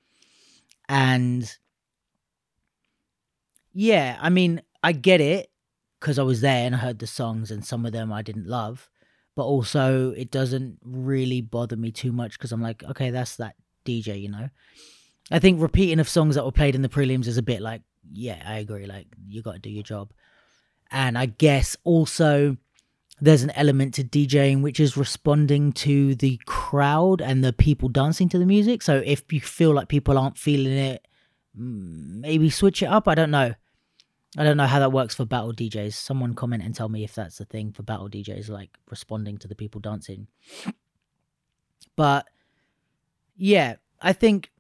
and 0.89 1.59
yeah 3.73 4.19
i 4.21 4.29
mean 4.29 4.61
i 4.83 4.93
get 4.93 5.21
it 5.21 5.51
because 6.05 6.19
I 6.19 6.23
was 6.23 6.43
there 6.43 6.67
and 6.67 6.75
I 6.75 6.79
heard 6.79 6.99
the 6.99 7.07
songs, 7.07 7.51
and 7.51 7.65
some 7.65 7.87
of 7.87 7.93
them 7.93 8.13
I 8.13 8.21
didn't 8.21 8.47
love, 8.47 8.91
but 9.35 9.45
also 9.45 10.11
it 10.11 10.31
doesn't 10.31 10.77
really 10.85 11.41
bother 11.41 11.77
me 11.77 11.91
too 11.91 12.13
much 12.13 12.33
because 12.39 12.53
I'm 12.53 12.61
like, 12.61 12.85
okay, 12.85 13.09
that's 13.09 13.37
that 13.37 13.55
DJ, 13.87 14.21
you 14.21 14.31
know. 14.31 14.51
I 15.31 15.39
think 15.39 15.63
repeating 15.63 16.01
of 16.01 16.09
songs 16.11 16.35
that 16.35 16.45
were 16.45 16.53
played 16.53 16.75
in 16.75 16.83
the 16.83 16.91
prelims 16.91 17.27
is 17.27 17.39
a 17.39 17.43
bit 17.43 17.63
like, 17.63 17.81
yeah, 18.13 18.43
I 18.45 18.59
agree. 18.59 18.85
Like 18.85 19.07
you 19.27 19.41
got 19.41 19.55
to 19.55 19.59
do 19.61 19.71
your 19.71 19.83
job, 19.83 20.13
and 20.91 21.17
I 21.17 21.25
guess 21.25 21.75
also 21.85 22.59
there's 23.21 23.43
an 23.43 23.51
element 23.51 23.95
to 23.95 24.05
DJing 24.05 24.61
which 24.61 24.81
is 24.81 24.97
responding 24.97 25.73
to 25.73 26.15
the 26.17 26.41
crowd 26.47 27.21
and 27.21 27.45
the 27.45 27.53
people 27.53 27.89
dancing 27.89 28.29
to 28.31 28.39
the 28.39 28.47
music. 28.47 28.83
So 28.83 29.03
if 29.05 29.33
you 29.33 29.41
feel 29.41 29.73
like 29.73 29.89
people 29.89 30.19
aren't 30.19 30.37
feeling 30.37 30.73
it, 30.73 31.07
maybe 31.55 32.51
switch 32.51 32.83
it 32.83 32.87
up. 32.87 33.07
I 33.07 33.15
don't 33.15 33.31
know. 33.31 33.55
I 34.37 34.43
don't 34.43 34.57
know 34.57 34.67
how 34.67 34.81
that 34.81 34.91
works 34.91 35.15
for 35.15 35.25
battle 35.25 35.53
DJs. 35.53 35.95
Someone 35.95 36.35
comment 36.35 36.65
and 36.65 36.75
tell 36.75 36.89
me 36.89 37.05
if 37.05 37.15
that's 37.15 37.39
the 37.39 37.45
thing 37.45 37.71
for 37.71 37.85
battle 37.85 38.09
DJs, 38.09 38.49
like 38.49 38.71
responding 38.91 39.39
to 39.39 39.49
the 39.49 39.55
people 39.55 39.81
dancing. 39.81 40.27
But 41.95 42.27
yeah, 43.37 43.77
I 44.01 44.13
think 44.13 44.51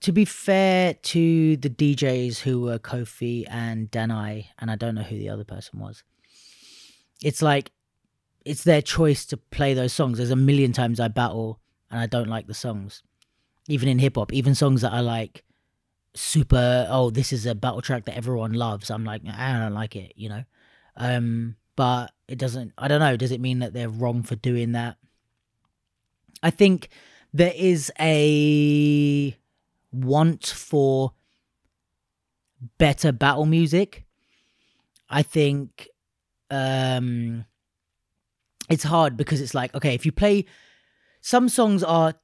to 0.00 0.10
be 0.10 0.24
fair 0.24 0.94
to 0.94 1.56
the 1.56 1.70
DJs 1.70 2.40
who 2.40 2.62
were 2.62 2.80
Kofi 2.80 3.44
and 3.48 3.88
Danai, 3.92 4.46
and 4.58 4.72
I 4.72 4.76
don't 4.76 4.96
know 4.96 5.02
who 5.02 5.16
the 5.16 5.28
other 5.28 5.44
person 5.44 5.78
was, 5.78 6.02
it's 7.22 7.40
like 7.40 7.70
it's 8.46 8.62
their 8.62 8.80
choice 8.80 9.26
to 9.26 9.36
play 9.36 9.74
those 9.74 9.92
songs. 9.92 10.18
There's 10.18 10.30
a 10.30 10.36
million 10.36 10.72
times 10.72 11.00
I 11.00 11.08
battle 11.08 11.58
and 11.90 11.98
I 11.98 12.06
don't 12.06 12.28
like 12.28 12.46
the 12.46 12.54
songs, 12.54 13.02
even 13.68 13.88
in 13.88 13.98
hip 13.98 14.14
hop, 14.14 14.32
even 14.32 14.54
songs 14.54 14.82
that 14.82 14.92
are 14.92 15.02
like 15.02 15.42
super. 16.14 16.86
Oh, 16.88 17.10
this 17.10 17.32
is 17.32 17.44
a 17.44 17.56
battle 17.56 17.82
track 17.82 18.04
that 18.04 18.16
everyone 18.16 18.52
loves. 18.52 18.88
I'm 18.88 19.04
like, 19.04 19.22
I 19.26 19.58
don't 19.58 19.74
like 19.74 19.96
it, 19.96 20.12
you 20.14 20.28
know. 20.28 20.44
Um, 20.96 21.56
but 21.74 22.12
it 22.28 22.38
doesn't. 22.38 22.72
I 22.78 22.86
don't 22.86 23.00
know. 23.00 23.16
Does 23.16 23.32
it 23.32 23.40
mean 23.40 23.58
that 23.58 23.72
they're 23.72 23.88
wrong 23.88 24.22
for 24.22 24.36
doing 24.36 24.72
that? 24.72 24.96
I 26.40 26.50
think 26.50 26.88
there 27.34 27.52
is 27.56 27.92
a 27.98 29.36
want 29.90 30.46
for 30.46 31.14
better 32.78 33.10
battle 33.10 33.46
music. 33.46 34.04
I 35.10 35.24
think 35.24 35.88
um 36.48 37.44
it's 38.68 38.84
hard 38.84 39.16
because 39.16 39.40
it's 39.40 39.54
like 39.54 39.74
okay, 39.74 39.94
if 39.94 40.04
you 40.04 40.12
play 40.12 40.46
some 41.20 41.48
songs 41.48 41.82
are 41.82 42.14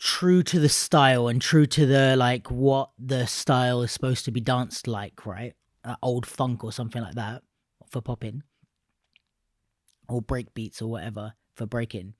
true 0.00 0.42
to 0.42 0.58
the 0.58 0.68
style 0.68 1.28
and 1.28 1.42
true 1.42 1.66
to 1.66 1.84
the 1.84 2.16
like 2.16 2.50
what 2.50 2.90
the 2.98 3.26
style 3.26 3.82
is 3.82 3.92
supposed 3.92 4.24
to 4.24 4.30
be 4.30 4.40
danced 4.40 4.88
like, 4.88 5.26
right? 5.26 5.54
Uh, 5.84 5.94
old 6.02 6.26
funk 6.26 6.64
or 6.64 6.72
something 6.72 7.02
like 7.02 7.14
that 7.14 7.42
for 7.90 8.00
popping 8.00 8.42
or 10.08 10.22
break 10.22 10.54
beats 10.54 10.80
or 10.80 10.90
whatever 10.90 11.34
for 11.54 11.66
breaking. 11.66 12.14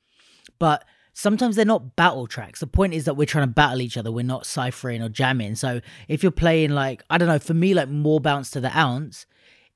But 0.59 0.85
sometimes 1.15 1.57
they're 1.57 1.65
not 1.65 1.97
battle 1.97 2.27
tracks. 2.27 2.61
The 2.61 2.67
point 2.67 2.93
is 2.93 3.07
that 3.07 3.15
we're 3.15 3.27
trying 3.27 3.49
to 3.49 3.55
battle 3.55 3.81
each 3.81 3.97
other. 3.97 4.13
We're 4.13 4.25
not 4.25 4.47
ciphering 4.47 5.03
or 5.03 5.09
jamming. 5.09 5.55
So 5.55 5.81
if 6.07 6.23
you're 6.23 6.33
playing 6.33 6.71
like 6.71 7.03
I 7.09 7.17
don't 7.17 7.29
know, 7.29 7.39
for 7.39 7.55
me 7.55 7.73
like 7.73 7.89
more 7.89 8.21
bounce 8.21 8.51
to 8.51 8.61
the 8.61 8.77
ounce 8.77 9.25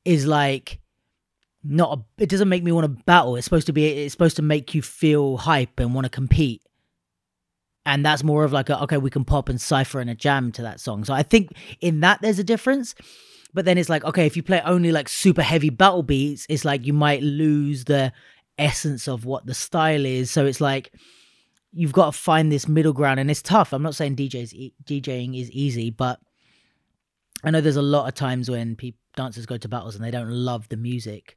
is 0.05 0.26
like 0.26 0.79
not 1.64 1.99
a, 1.99 2.23
it 2.23 2.28
doesn't 2.28 2.49
make 2.49 2.62
me 2.62 2.73
want 2.73 2.85
to 2.85 3.02
battle. 3.04 3.37
It's 3.37 3.44
supposed 3.44 3.66
to 3.66 3.73
be 3.73 3.87
it's 3.87 4.12
supposed 4.12 4.37
to 4.37 4.42
make 4.42 4.75
you 4.75 4.83
feel 4.83 5.38
hype 5.38 5.80
and 5.80 5.94
want 5.94 6.04
to 6.04 6.11
compete. 6.11 6.62
And 7.87 8.04
that's 8.04 8.23
more 8.23 8.44
of 8.44 8.52
like 8.52 8.71
a, 8.71 8.83
okay, 8.85 8.97
we 8.97 9.11
can 9.11 9.25
pop 9.25 9.49
and 9.49 9.61
cipher 9.61 10.00
and 10.00 10.09
a 10.09 10.14
jam 10.14 10.52
to 10.52 10.62
that 10.62 10.80
song. 10.80 11.04
So 11.04 11.12
I 11.12 11.23
think 11.23 11.50
in 11.80 12.00
that 12.00 12.21
there's 12.23 12.38
a 12.38 12.44
difference. 12.44 12.94
But 13.52 13.66
then 13.66 13.78
it's 13.78 13.88
like, 13.88 14.04
okay, 14.04 14.26
if 14.26 14.37
you 14.37 14.42
play 14.42 14.61
only 14.64 14.90
like 14.90 15.09
super 15.09 15.42
heavy 15.42 15.71
battle 15.71 16.02
beats, 16.02 16.44
it's 16.49 16.64
like 16.64 16.85
you 16.85 16.92
might 16.92 17.23
lose 17.23 17.85
the 17.85 18.12
essence 18.59 19.06
of 19.06 19.25
what 19.25 19.47
the 19.47 19.54
style 19.54 20.04
is. 20.04 20.30
So 20.30 20.44
it's 20.44 20.61
like 20.61 20.92
you've 21.73 21.92
got 21.92 22.06
to 22.06 22.18
find 22.18 22.50
this 22.50 22.66
middle 22.66 22.92
ground, 22.92 23.21
and 23.21 23.30
it's 23.30 23.42
tough. 23.42 23.73
I'm 23.73 23.83
not 23.83 23.94
saying 23.94 24.16
DJs 24.16 24.73
DJing 24.85 25.40
is 25.40 25.50
easy, 25.50 25.90
but 25.90 26.21
I 27.44 27.50
know 27.50 27.61
there's 27.61 27.76
a 27.76 27.83
lot 27.83 28.09
of 28.09 28.14
times 28.14 28.50
when 28.50 28.75
people 28.76 29.00
dancers 29.16 29.47
go 29.47 29.56
to 29.56 29.68
battles 29.68 29.94
and 29.94 30.04
they 30.04 30.11
don't 30.11 30.30
love 30.30 30.68
the 30.68 30.76
music. 30.76 31.37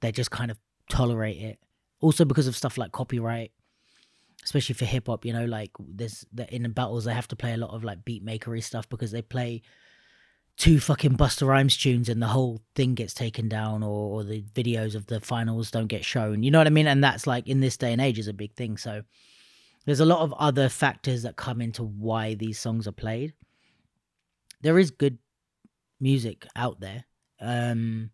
They 0.00 0.12
just 0.12 0.30
kind 0.30 0.50
of 0.50 0.58
tolerate 0.88 1.40
it. 1.40 1.58
Also 2.00 2.24
because 2.24 2.46
of 2.46 2.56
stuff 2.56 2.78
like 2.78 2.92
copyright, 2.92 3.52
especially 4.44 4.74
for 4.74 4.84
hip 4.84 5.06
hop. 5.06 5.24
You 5.24 5.32
know, 5.32 5.44
like 5.44 5.72
there's 5.78 6.24
in 6.50 6.62
the 6.62 6.68
battles 6.68 7.04
they 7.04 7.14
have 7.14 7.28
to 7.28 7.36
play 7.36 7.52
a 7.52 7.56
lot 7.56 7.70
of 7.70 7.84
like 7.84 8.04
beat 8.04 8.24
makery 8.24 8.62
stuff 8.62 8.88
because 8.88 9.10
they 9.10 9.22
play 9.22 9.62
two 10.58 10.80
fucking 10.80 11.16
Busta 11.16 11.46
Rhymes 11.46 11.76
tunes 11.76 12.08
and 12.08 12.20
the 12.20 12.26
whole 12.26 12.60
thing 12.74 12.94
gets 12.94 13.14
taken 13.14 13.48
down 13.48 13.82
or, 13.82 14.20
or, 14.20 14.24
the 14.24 14.42
videos 14.54 14.96
of 14.96 15.06
the 15.06 15.20
finals 15.20 15.70
don't 15.70 15.86
get 15.86 16.04
shown. 16.04 16.42
You 16.42 16.50
know 16.50 16.58
what 16.58 16.66
I 16.66 16.70
mean? 16.70 16.88
And 16.88 17.02
that's 17.02 17.28
like 17.28 17.46
in 17.46 17.60
this 17.60 17.76
day 17.76 17.92
and 17.92 18.00
age 18.00 18.18
is 18.18 18.26
a 18.26 18.32
big 18.32 18.54
thing. 18.54 18.76
So 18.76 19.02
there's 19.86 20.00
a 20.00 20.04
lot 20.04 20.20
of 20.20 20.34
other 20.34 20.68
factors 20.68 21.22
that 21.22 21.36
come 21.36 21.60
into 21.60 21.84
why 21.84 22.34
these 22.34 22.58
songs 22.58 22.88
are 22.88 22.92
played. 22.92 23.34
There 24.60 24.78
is 24.78 24.90
good 24.90 25.18
music 26.00 26.46
out 26.56 26.80
there. 26.80 27.04
Um 27.40 28.10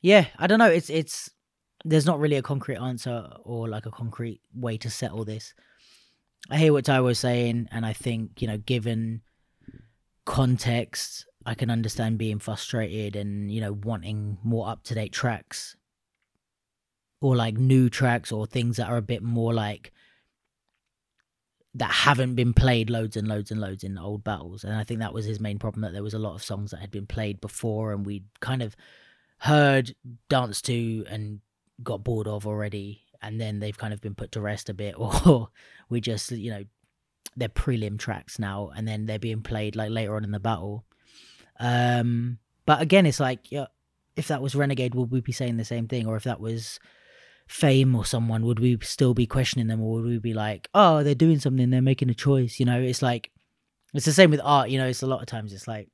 Yeah, 0.00 0.26
I 0.38 0.46
don't 0.46 0.58
know. 0.58 0.70
It's 0.70 0.90
it's 0.90 1.30
there's 1.84 2.06
not 2.06 2.20
really 2.20 2.36
a 2.36 2.42
concrete 2.42 2.76
answer 2.76 3.28
or 3.44 3.68
like 3.68 3.86
a 3.86 3.90
concrete 3.90 4.40
way 4.54 4.76
to 4.78 4.90
settle 4.90 5.24
this. 5.24 5.54
I 6.50 6.56
hear 6.56 6.72
what 6.72 6.84
Ty 6.84 7.00
was 7.00 7.18
saying, 7.18 7.68
and 7.70 7.84
I 7.84 7.92
think, 7.92 8.40
you 8.40 8.48
know, 8.48 8.58
given 8.58 9.22
context, 10.24 11.26
I 11.44 11.54
can 11.54 11.70
understand 11.70 12.18
being 12.18 12.38
frustrated 12.38 13.16
and, 13.16 13.50
you 13.50 13.60
know, 13.60 13.72
wanting 13.72 14.38
more 14.42 14.68
up 14.68 14.82
to 14.84 14.94
date 14.94 15.12
tracks 15.12 15.76
or 17.20 17.36
like 17.36 17.56
new 17.56 17.88
tracks 17.90 18.30
or 18.32 18.46
things 18.46 18.76
that 18.76 18.88
are 18.88 18.96
a 18.96 19.02
bit 19.02 19.22
more 19.22 19.52
like 19.52 19.92
that 21.74 21.90
haven't 21.90 22.34
been 22.34 22.54
played 22.54 22.90
loads 22.90 23.16
and 23.16 23.28
loads 23.28 23.50
and 23.50 23.60
loads 23.60 23.84
in 23.84 23.98
old 23.98 24.24
battles. 24.24 24.64
And 24.64 24.74
I 24.74 24.84
think 24.84 25.00
that 25.00 25.14
was 25.14 25.26
his 25.26 25.40
main 25.40 25.58
problem 25.58 25.82
that 25.82 25.92
there 25.92 26.02
was 26.02 26.14
a 26.14 26.18
lot 26.18 26.34
of 26.34 26.42
songs 26.42 26.70
that 26.70 26.80
had 26.80 26.90
been 26.90 27.06
played 27.06 27.40
before 27.40 27.92
and 27.92 28.06
we'd 28.06 28.24
kind 28.40 28.62
of 28.62 28.74
heard, 29.38 29.94
danced 30.28 30.66
to, 30.66 31.04
and 31.08 31.40
got 31.82 32.04
bored 32.04 32.28
of 32.28 32.46
already. 32.46 33.02
And 33.20 33.40
then 33.40 33.58
they've 33.58 33.76
kind 33.76 33.92
of 33.92 34.00
been 34.00 34.14
put 34.14 34.32
to 34.32 34.40
rest 34.40 34.68
a 34.68 34.74
bit, 34.74 34.94
or 34.98 35.48
we 35.88 36.00
just, 36.00 36.30
you 36.30 36.50
know, 36.50 36.64
they're 37.36 37.48
prelim 37.48 37.98
tracks 37.98 38.38
now, 38.38 38.70
and 38.76 38.86
then 38.86 39.06
they're 39.06 39.18
being 39.18 39.42
played 39.42 39.76
like 39.76 39.90
later 39.90 40.16
on 40.16 40.24
in 40.24 40.32
the 40.32 40.40
battle. 40.40 40.84
Um, 41.60 42.38
but 42.66 42.80
again, 42.80 43.06
it's 43.06 43.20
like, 43.20 43.50
yeah, 43.50 43.66
if 44.16 44.28
that 44.28 44.42
was 44.42 44.54
Renegade, 44.54 44.94
would 44.94 45.10
we 45.10 45.20
be 45.20 45.32
saying 45.32 45.56
the 45.56 45.64
same 45.64 45.88
thing? 45.88 46.06
Or 46.06 46.16
if 46.16 46.24
that 46.24 46.40
was 46.40 46.78
Fame 47.46 47.94
or 47.94 48.04
someone, 48.04 48.44
would 48.44 48.60
we 48.60 48.78
still 48.82 49.14
be 49.14 49.26
questioning 49.26 49.68
them, 49.68 49.80
or 49.80 49.94
would 49.94 50.04
we 50.04 50.18
be 50.18 50.34
like, 50.34 50.68
oh, 50.74 51.02
they're 51.02 51.14
doing 51.14 51.38
something, 51.38 51.70
they're 51.70 51.80
making 51.80 52.10
a 52.10 52.14
choice? 52.14 52.60
You 52.60 52.66
know, 52.66 52.80
it's 52.80 53.02
like 53.02 53.30
it's 53.94 54.04
the 54.04 54.12
same 54.12 54.30
with 54.30 54.40
art. 54.44 54.70
You 54.70 54.78
know, 54.78 54.86
it's 54.86 55.02
a 55.02 55.06
lot 55.06 55.20
of 55.20 55.26
times 55.26 55.52
it's 55.52 55.68
like 55.68 55.88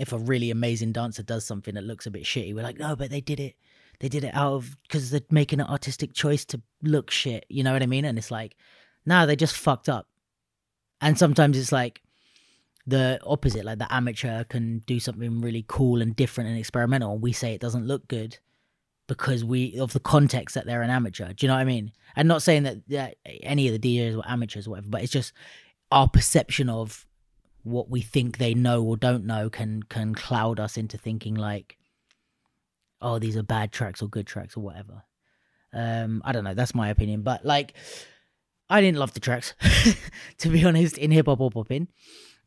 if 0.00 0.12
a 0.12 0.18
really 0.18 0.50
amazing 0.50 0.92
dancer 0.92 1.22
does 1.22 1.44
something 1.44 1.74
that 1.74 1.84
looks 1.84 2.06
a 2.06 2.10
bit 2.10 2.24
shitty, 2.24 2.54
we're 2.54 2.64
like, 2.64 2.78
no, 2.78 2.96
but 2.96 3.10
they 3.10 3.20
did 3.20 3.40
it. 3.40 3.56
They 4.00 4.08
did 4.08 4.24
it 4.24 4.34
out 4.34 4.54
of 4.54 4.76
because 4.82 5.10
they're 5.10 5.20
making 5.30 5.60
an 5.60 5.66
artistic 5.66 6.12
choice 6.12 6.44
to 6.46 6.60
look 6.82 7.10
shit. 7.10 7.46
You 7.48 7.62
know 7.62 7.72
what 7.72 7.82
I 7.82 7.86
mean? 7.86 8.04
And 8.04 8.18
it's 8.18 8.30
like, 8.30 8.56
no, 9.06 9.20
nah, 9.20 9.26
they 9.26 9.36
just 9.36 9.56
fucked 9.56 9.88
up. 9.88 10.08
And 11.00 11.18
sometimes 11.18 11.56
it's 11.58 11.72
like 11.72 12.02
the 12.86 13.20
opposite, 13.24 13.64
like 13.64 13.78
the 13.78 13.92
amateur 13.92 14.44
can 14.44 14.78
do 14.80 14.98
something 15.00 15.40
really 15.40 15.64
cool 15.68 16.02
and 16.02 16.14
different 16.14 16.50
and 16.50 16.58
experimental, 16.58 17.12
and 17.12 17.22
we 17.22 17.32
say 17.32 17.54
it 17.54 17.60
doesn't 17.60 17.86
look 17.86 18.08
good 18.08 18.38
because 19.06 19.44
we 19.44 19.78
of 19.78 19.92
the 19.92 20.00
context 20.00 20.54
that 20.54 20.66
they're 20.66 20.82
an 20.82 20.90
amateur. 20.90 21.32
Do 21.32 21.44
you 21.44 21.48
know 21.48 21.54
what 21.54 21.60
I 21.60 21.64
mean? 21.64 21.92
I'm 22.16 22.26
not 22.26 22.42
saying 22.42 22.62
that, 22.64 22.88
that 22.88 23.16
any 23.42 23.68
of 23.68 23.80
the 23.80 23.98
DJs 23.98 24.16
were 24.16 24.28
amateurs 24.28 24.66
or 24.66 24.70
whatever, 24.70 24.88
but 24.88 25.02
it's 25.02 25.12
just 25.12 25.32
our 25.90 26.08
perception 26.08 26.68
of 26.68 27.06
what 27.64 27.90
we 27.90 28.00
think 28.00 28.38
they 28.38 28.54
know 28.54 28.82
or 28.84 28.96
don't 28.96 29.24
know 29.24 29.50
can 29.50 29.82
can 29.82 30.14
cloud 30.14 30.60
us 30.60 30.76
into 30.76 30.96
thinking 30.96 31.34
like, 31.34 31.76
oh, 33.00 33.18
these 33.18 33.36
are 33.36 33.42
bad 33.42 33.72
tracks 33.72 34.02
or 34.02 34.08
good 34.08 34.26
tracks 34.26 34.56
or 34.56 34.60
whatever. 34.60 35.02
Um, 35.72 36.22
I 36.24 36.32
don't 36.32 36.44
know. 36.44 36.54
That's 36.54 36.74
my 36.74 36.90
opinion, 36.90 37.22
but 37.22 37.44
like 37.44 37.74
I 38.70 38.80
didn't 38.80 38.98
love 38.98 39.14
the 39.14 39.20
tracks, 39.20 39.54
to 40.38 40.48
be 40.48 40.64
honest, 40.64 40.98
in 40.98 41.10
hip 41.10 41.26
hop 41.26 41.40
or 41.40 41.50
popping. 41.50 41.88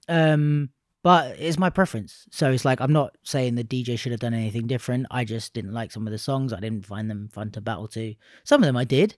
Um, 0.07 0.69
but 1.03 1.39
it's 1.39 1.59
my 1.59 1.69
preference. 1.69 2.27
So 2.31 2.51
it's 2.51 2.65
like 2.65 2.79
I'm 2.79 2.93
not 2.93 3.15
saying 3.23 3.55
the 3.55 3.63
DJ 3.63 3.97
should 3.97 4.11
have 4.11 4.21
done 4.21 4.33
anything 4.33 4.67
different. 4.67 5.07
I 5.11 5.25
just 5.25 5.53
didn't 5.53 5.73
like 5.73 5.91
some 5.91 6.07
of 6.07 6.11
the 6.11 6.17
songs. 6.17 6.53
I 6.53 6.59
didn't 6.59 6.85
find 6.85 7.09
them 7.09 7.29
fun 7.31 7.51
to 7.51 7.61
battle 7.61 7.87
to. 7.89 8.15
Some 8.43 8.61
of 8.61 8.67
them 8.67 8.77
I 8.77 8.83
did. 8.83 9.15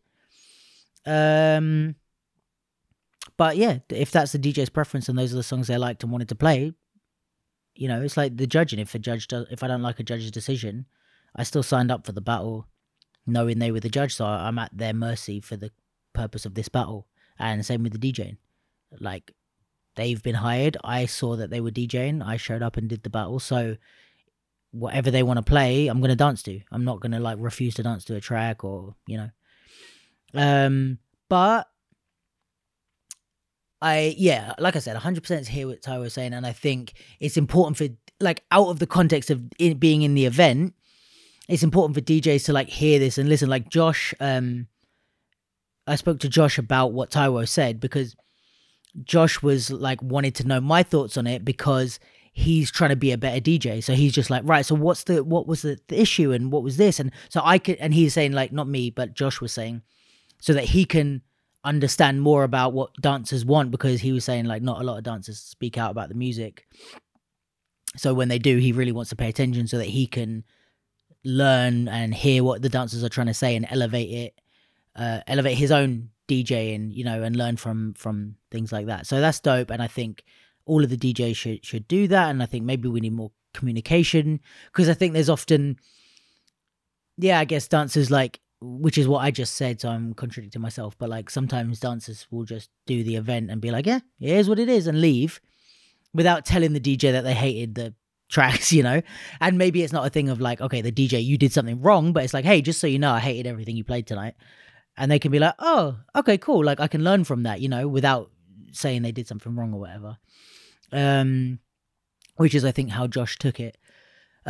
Um, 1.05 1.95
but 3.39 3.55
yeah, 3.55 3.79
if 3.87 4.11
that's 4.11 4.33
the 4.33 4.37
DJ's 4.37 4.69
preference 4.69 5.07
and 5.07 5.17
those 5.17 5.31
are 5.31 5.37
the 5.37 5.43
songs 5.43 5.67
they 5.67 5.77
liked 5.77 6.03
and 6.03 6.11
wanted 6.11 6.27
to 6.27 6.35
play, 6.35 6.73
you 7.73 7.87
know, 7.87 8.01
it's 8.01 8.17
like 8.17 8.35
the 8.35 8.45
judging. 8.45 8.79
If 8.79 8.93
a 8.93 8.99
judge 8.99 9.29
does, 9.29 9.47
if 9.49 9.63
I 9.63 9.69
don't 9.69 9.81
like 9.81 9.97
a 10.01 10.03
judge's 10.03 10.29
decision, 10.29 10.87
I 11.37 11.43
still 11.43 11.63
signed 11.63 11.89
up 11.89 12.05
for 12.05 12.11
the 12.11 12.19
battle, 12.19 12.67
knowing 13.25 13.59
they 13.59 13.71
were 13.71 13.79
the 13.79 13.87
judge, 13.87 14.13
so 14.13 14.25
I'm 14.25 14.59
at 14.59 14.77
their 14.77 14.91
mercy 14.91 15.39
for 15.39 15.55
the 15.55 15.71
purpose 16.11 16.45
of 16.45 16.53
this 16.53 16.67
battle. 16.67 17.07
And 17.39 17.65
same 17.65 17.81
with 17.81 17.97
the 17.97 18.11
DJing. 18.11 18.35
Like 18.99 19.31
they've 19.95 20.21
been 20.21 20.35
hired. 20.35 20.75
I 20.83 21.05
saw 21.05 21.37
that 21.37 21.49
they 21.49 21.61
were 21.61 21.71
DJing. 21.71 22.21
I 22.21 22.35
showed 22.35 22.61
up 22.61 22.75
and 22.75 22.89
did 22.89 23.03
the 23.03 23.09
battle. 23.09 23.39
So 23.39 23.77
whatever 24.71 25.11
they 25.11 25.23
want 25.23 25.37
to 25.37 25.49
play, 25.49 25.87
I'm 25.87 26.01
gonna 26.01 26.17
dance 26.17 26.43
to. 26.43 26.59
I'm 26.73 26.83
not 26.83 26.99
gonna 26.99 27.21
like 27.21 27.37
refuse 27.39 27.75
to 27.75 27.83
dance 27.83 28.03
to 28.03 28.17
a 28.17 28.19
track 28.19 28.65
or 28.65 28.95
you 29.07 29.15
know. 29.15 29.29
Um, 30.33 30.97
but 31.29 31.69
I 33.81 34.15
yeah, 34.17 34.53
like 34.59 34.75
I 34.75 34.79
said, 34.79 34.93
100 34.93 35.21
percent 35.21 35.47
hear 35.47 35.67
what 35.67 35.81
Ty 35.81 35.99
was 35.99 36.13
saying, 36.13 36.33
and 36.33 36.45
I 36.45 36.51
think 36.51 36.93
it's 37.19 37.37
important 37.37 37.77
for 37.77 37.87
like 38.19 38.43
out 38.51 38.67
of 38.67 38.79
the 38.79 38.87
context 38.87 39.29
of 39.29 39.41
it 39.57 39.79
being 39.79 40.01
in 40.01 40.13
the 40.13 40.25
event, 40.25 40.73
it's 41.47 41.63
important 41.63 41.95
for 41.95 42.01
DJs 42.01 42.45
to 42.45 42.53
like 42.53 42.69
hear 42.69 42.99
this 42.99 43.17
and 43.17 43.29
listen. 43.29 43.49
Like 43.49 43.69
Josh, 43.69 44.13
um, 44.19 44.67
I 45.87 45.95
spoke 45.95 46.19
to 46.19 46.29
Josh 46.29 46.57
about 46.57 46.91
what 46.91 47.11
Taiwo 47.11 47.47
said 47.47 47.79
because 47.79 48.15
Josh 49.03 49.41
was 49.41 49.71
like 49.71 50.01
wanted 50.01 50.35
to 50.35 50.47
know 50.47 50.59
my 50.59 50.83
thoughts 50.83 51.17
on 51.17 51.25
it 51.25 51.45
because 51.45 51.99
he's 52.33 52.71
trying 52.71 52.89
to 52.89 52.95
be 52.95 53.11
a 53.11 53.17
better 53.17 53.39
DJ. 53.41 53.83
So 53.83 53.93
he's 53.93 54.13
just 54.13 54.29
like, 54.29 54.43
right, 54.45 54.65
so 54.65 54.75
what's 54.75 55.03
the 55.05 55.23
what 55.23 55.47
was 55.47 55.61
the, 55.61 55.79
the 55.87 56.01
issue 56.01 56.31
and 56.31 56.51
what 56.51 56.63
was 56.63 56.77
this? 56.77 56.99
And 56.99 57.11
so 57.29 57.41
I 57.43 57.57
could 57.59 57.77
and 57.77 57.93
he's 57.93 58.13
saying 58.13 58.33
like 58.33 58.51
not 58.51 58.67
me, 58.67 58.89
but 58.89 59.13
Josh 59.13 59.39
was 59.39 59.53
saying 59.53 59.81
so 60.39 60.53
that 60.53 60.65
he 60.65 60.85
can 60.85 61.21
understand 61.63 62.21
more 62.21 62.43
about 62.43 62.73
what 62.73 62.93
dancers 63.01 63.43
want 63.43 63.71
because 63.71 64.01
he 64.01 64.11
was 64.11 64.23
saying 64.23 64.45
like 64.45 64.61
not 64.61 64.81
a 64.81 64.83
lot 64.83 64.97
of 64.97 65.03
dancers 65.03 65.39
speak 65.39 65.77
out 65.77 65.91
about 65.91 66.09
the 66.09 66.15
music. 66.15 66.65
So 67.97 68.13
when 68.13 68.29
they 68.29 68.39
do, 68.39 68.57
he 68.57 68.71
really 68.71 68.91
wants 68.91 69.09
to 69.09 69.15
pay 69.15 69.29
attention 69.29 69.67
so 69.67 69.77
that 69.77 69.87
he 69.87 70.07
can 70.07 70.43
learn 71.23 71.87
and 71.87 72.13
hear 72.13 72.43
what 72.43 72.61
the 72.61 72.69
dancers 72.69 73.03
are 73.03 73.09
trying 73.09 73.27
to 73.27 73.33
say 73.33 73.55
and 73.55 73.67
elevate 73.69 74.09
it, 74.09 74.41
uh, 74.95 75.19
elevate 75.27 75.57
his 75.57 75.71
own 75.71 76.09
DJ 76.27 76.75
and 76.75 76.93
you 76.93 77.03
know 77.03 77.23
and 77.23 77.35
learn 77.35 77.57
from 77.57 77.93
from 77.95 78.35
things 78.51 78.71
like 78.71 78.85
that. 78.85 79.07
So 79.07 79.19
that's 79.19 79.39
dope, 79.39 79.71
and 79.71 79.81
I 79.81 79.87
think 79.87 80.23
all 80.65 80.83
of 80.83 80.89
the 80.89 80.97
DJs 80.97 81.35
should 81.35 81.65
should 81.65 81.87
do 81.87 82.07
that. 82.07 82.29
And 82.29 82.41
I 82.41 82.45
think 82.45 82.63
maybe 82.63 82.87
we 82.87 83.01
need 83.01 83.13
more 83.13 83.31
communication 83.53 84.39
because 84.67 84.87
I 84.87 84.93
think 84.93 85.13
there's 85.13 85.29
often, 85.29 85.77
yeah, 87.17 87.39
I 87.39 87.45
guess 87.45 87.67
dancers 87.67 88.11
like 88.11 88.39
which 88.61 88.97
is 88.97 89.07
what 89.07 89.19
I 89.19 89.31
just 89.31 89.55
said, 89.55 89.79
so 89.79 89.89
I'm 89.89 90.13
contradicting 90.13 90.61
myself. 90.61 90.97
But 90.97 91.09
like 91.09 91.29
sometimes 91.29 91.79
dancers 91.79 92.27
will 92.29 92.43
just 92.43 92.69
do 92.85 93.03
the 93.03 93.15
event 93.15 93.49
and 93.51 93.61
be 93.61 93.71
like, 93.71 93.85
"Yeah, 93.85 93.99
here's 94.19 94.49
what 94.49 94.59
it 94.59 94.69
is," 94.69 94.87
and 94.87 95.01
leave 95.01 95.39
without 96.13 96.45
telling 96.45 96.73
the 96.73 96.79
DJ 96.79 97.11
that 97.11 97.23
they 97.23 97.33
hated 97.33 97.75
the 97.75 97.93
tracks, 98.29 98.71
you 98.71 98.83
know. 98.83 99.01
And 99.39 99.57
maybe 99.57 99.83
it's 99.83 99.93
not 99.93 100.05
a 100.05 100.09
thing 100.09 100.29
of 100.29 100.39
like, 100.39 100.61
okay, 100.61 100.81
the 100.81 100.91
DJ, 100.91 101.23
you 101.23 101.37
did 101.37 101.51
something 101.51 101.81
wrong, 101.81 102.13
but 102.13 102.23
it's 102.23 102.33
like, 102.33 102.45
hey, 102.45 102.61
just 102.61 102.79
so 102.79 102.87
you 102.87 102.99
know, 102.99 103.11
I 103.11 103.19
hated 103.19 103.47
everything 103.47 103.75
you 103.75 103.83
played 103.83 104.07
tonight, 104.07 104.35
and 104.97 105.11
they 105.11 105.19
can 105.19 105.31
be 105.31 105.39
like, 105.39 105.55
oh, 105.59 105.97
okay, 106.15 106.37
cool, 106.37 106.63
like 106.63 106.79
I 106.79 106.87
can 106.87 107.03
learn 107.03 107.23
from 107.23 107.43
that, 107.43 107.61
you 107.61 107.69
know, 107.69 107.87
without 107.87 108.31
saying 108.71 109.01
they 109.01 109.11
did 109.11 109.27
something 109.27 109.55
wrong 109.55 109.73
or 109.73 109.79
whatever. 109.79 110.17
Um, 110.91 111.59
which 112.35 112.55
is, 112.55 112.63
I 112.63 112.71
think, 112.71 112.91
how 112.91 113.07
Josh 113.07 113.37
took 113.37 113.59
it. 113.59 113.77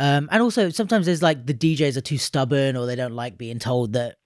Um, 0.00 0.30
and 0.32 0.40
also 0.40 0.70
sometimes 0.70 1.04
there's 1.04 1.20
like 1.20 1.44
the 1.44 1.52
DJs 1.52 1.98
are 1.98 2.00
too 2.00 2.16
stubborn 2.16 2.74
or 2.74 2.86
they 2.86 2.96
don't 2.96 3.14
like 3.14 3.36
being 3.36 3.58
told 3.58 3.92
that 3.92 4.16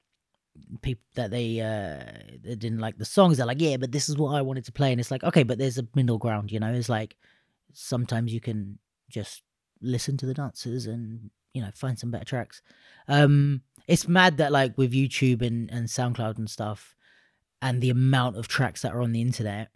people 0.83 1.03
that 1.17 1.33
they 1.33 1.61
uh 1.61 2.37
they 2.45 2.55
didn't 2.55 2.79
like 2.79 2.97
the 2.97 3.05
songs. 3.05 3.39
They're 3.39 3.47
like, 3.47 3.61
yeah, 3.61 3.77
but 3.77 3.91
this 3.91 4.09
is 4.09 4.17
what 4.17 4.37
I 4.37 4.43
wanted 4.43 4.65
to 4.67 4.73
play, 4.73 4.93
and 4.93 5.01
it's 5.01 5.11
like, 5.11 5.25
okay, 5.25 5.43
but 5.43 5.59
there's 5.59 5.77
a 5.77 5.89
middle 5.97 6.17
ground, 6.17 6.53
you 6.53 6.61
know. 6.61 6.73
It's 6.73 6.89
like 6.89 7.17
sometimes 7.73 8.33
you 8.33 8.41
can 8.41 8.79
just 9.11 9.43
listen 9.83 10.17
to 10.19 10.27
the 10.27 10.35
dancers 10.35 10.87
and 10.87 11.31
you 11.55 11.61
know 11.61 11.71
find 11.75 11.99
some 11.99 12.13
better 12.13 12.25
tracks. 12.25 12.63
Um, 13.09 13.63
it's 13.89 14.07
mad 14.07 14.37
that 14.37 14.53
like 14.53 14.79
with 14.79 14.93
YouTube 14.93 15.43
and 15.43 15.69
and 15.73 15.89
SoundCloud 15.89 16.39
and 16.39 16.49
stuff, 16.49 16.95
and 17.61 17.81
the 17.81 17.91
amount 17.91 18.37
of 18.37 18.47
tracks 18.47 18.83
that 18.83 18.95
are 18.95 19.03
on 19.03 19.11
the 19.11 19.23
internet 19.23 19.71